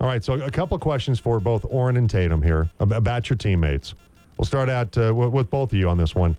[0.00, 3.36] All right, so a couple of questions for both Oren and Tatum here about your
[3.36, 3.94] teammates.
[4.38, 6.36] We'll start out uh, with both of you on this one.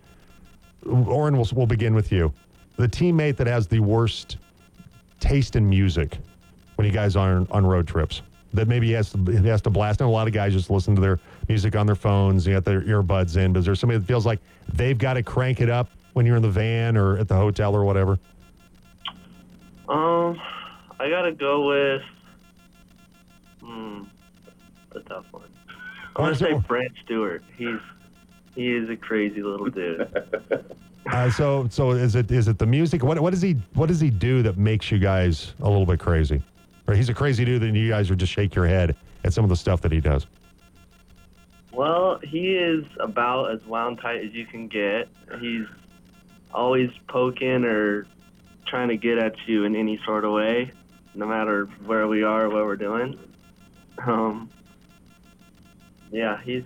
[0.85, 2.33] Oren, we'll, we'll begin with you.
[2.77, 4.37] The teammate that has the worst
[5.19, 6.17] taste in music
[6.75, 8.21] when you guys are on, on road trips?
[8.53, 10.01] That maybe he has to, he has to blast.
[10.01, 12.45] And a lot of guys just listen to their music on their phones.
[12.45, 13.51] You got their earbuds in.
[13.51, 14.39] But is there somebody that feels like
[14.73, 17.75] they've got to crank it up when you're in the van or at the hotel
[17.75, 18.19] or whatever?
[19.89, 20.39] Um,
[20.99, 22.01] I gotta go with.
[23.61, 24.03] Hmm,
[24.91, 25.43] a tough one.
[26.15, 27.43] I want to say Brent Stewart.
[27.57, 27.79] He's
[28.55, 30.07] he is a crazy little dude.
[31.11, 33.03] uh, so so is it is it the music?
[33.03, 35.99] What what does he what does he do that makes you guys a little bit
[35.99, 36.41] crazy?
[36.87, 39.43] Or he's a crazy dude, and you guys would just shake your head at some
[39.43, 40.27] of the stuff that he does.
[41.71, 45.07] Well, he is about as wound tight as you can get.
[45.39, 45.65] He's
[46.53, 48.05] always poking or
[48.67, 50.71] trying to get at you in any sort of way,
[51.15, 53.17] no matter where we are or what we're doing.
[54.05, 54.49] Um,
[56.11, 56.63] yeah, he's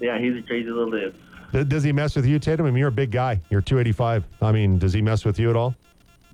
[0.00, 1.68] yeah, he's a crazy little dude.
[1.68, 2.66] Does he mess with you, Tatum?
[2.66, 3.40] I mean, you're a big guy.
[3.48, 4.24] You're 285.
[4.42, 5.74] I mean, does he mess with you at all?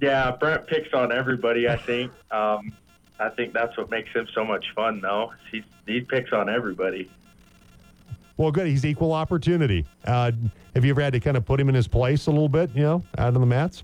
[0.00, 1.68] Yeah, Brent picks on everybody.
[1.68, 2.10] I think.
[2.30, 2.72] Um,
[3.20, 5.32] I think that's what makes him so much fun, though.
[5.50, 7.10] He he picks on everybody.
[8.36, 8.66] Well, good.
[8.66, 9.84] He's equal opportunity.
[10.06, 10.32] Uh,
[10.74, 12.70] have you ever had to kind of put him in his place a little bit?
[12.74, 13.82] You know, out on the mats.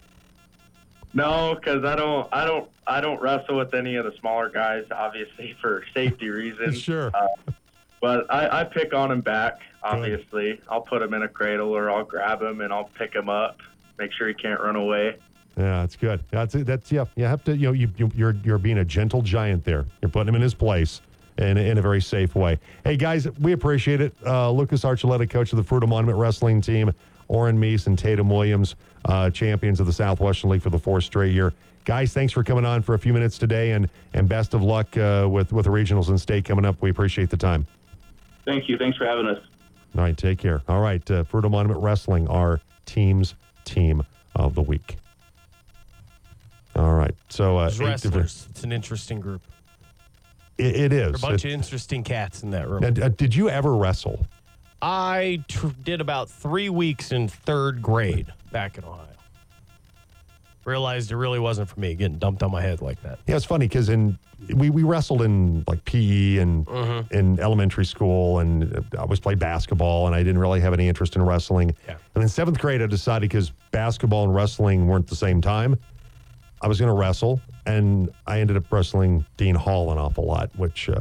[1.13, 2.29] No, because I don't.
[2.33, 2.69] I don't.
[2.87, 6.79] I don't wrestle with any of the smaller guys, obviously for safety reasons.
[6.81, 7.11] sure.
[7.15, 7.53] Uh,
[8.01, 9.61] but I, I pick on him back.
[9.83, 10.63] Obviously, good.
[10.71, 13.61] I'll put him in a cradle or I'll grab him and I'll pick him up,
[13.99, 15.17] make sure he can't run away.
[15.57, 16.23] Yeah, that's good.
[16.31, 17.07] That's that's yeah.
[17.17, 19.87] You have to you know you, you you're you're being a gentle giant there.
[20.03, 21.01] You're putting him in his place
[21.39, 22.59] in, in a very safe way.
[22.85, 24.15] Hey guys, we appreciate it.
[24.25, 26.93] Uh, Lucas Archuleta, coach of the Fruita Monument Wrestling Team,
[27.29, 28.75] Oren Meese and Tatum Williams,
[29.07, 31.55] uh, champions of the Southwestern League for the fourth straight year.
[31.87, 34.95] Guys, thanks for coming on for a few minutes today, and and best of luck
[34.99, 36.77] uh, with with the regionals and state coming up.
[36.83, 37.67] We appreciate the time.
[38.45, 38.77] Thank you.
[38.77, 39.39] Thanks for having us.
[39.97, 40.61] All right, take care.
[40.69, 43.35] All right, uh, Fruita Monument Wrestling, our team's
[43.65, 44.03] team
[44.35, 44.99] of the week.
[46.77, 47.15] All right.
[47.29, 48.47] So uh, wrestlers.
[48.51, 49.43] It's an interesting group.
[50.59, 51.15] it, it is.
[51.15, 52.85] a bunch it, of interesting cats in that room.
[52.85, 54.27] Uh, did you ever wrestle?
[54.83, 59.07] I tr- did about three weeks in third grade back in Ohio.
[60.65, 63.21] Realized it really wasn't for me getting dumped on my head like that.
[63.27, 64.19] Yeah, it's funny because in
[64.55, 67.15] we, we wrestled in like PE and mm-hmm.
[67.15, 71.17] in elementary school, and I always played basketball, and I didn't really have any interest
[71.17, 71.75] in wrestling.
[71.89, 71.97] Yeah.
[72.15, 75.79] And in seventh grade, I decided because basketball and wrestling weren't the same time,
[76.67, 80.51] I was going to wrestle, and I ended up wrestling Dean Hall an awful lot,
[80.57, 80.99] which uh,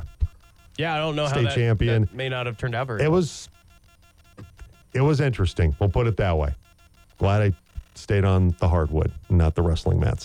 [0.78, 3.01] yeah, I don't know state how that, champion that may not have turned out very.
[3.01, 3.49] It was
[4.93, 5.76] it was interesting.
[5.80, 6.53] We'll put it that way.
[7.18, 7.53] Glad I
[7.95, 10.24] stayed on the hardwood, not the wrestling mats.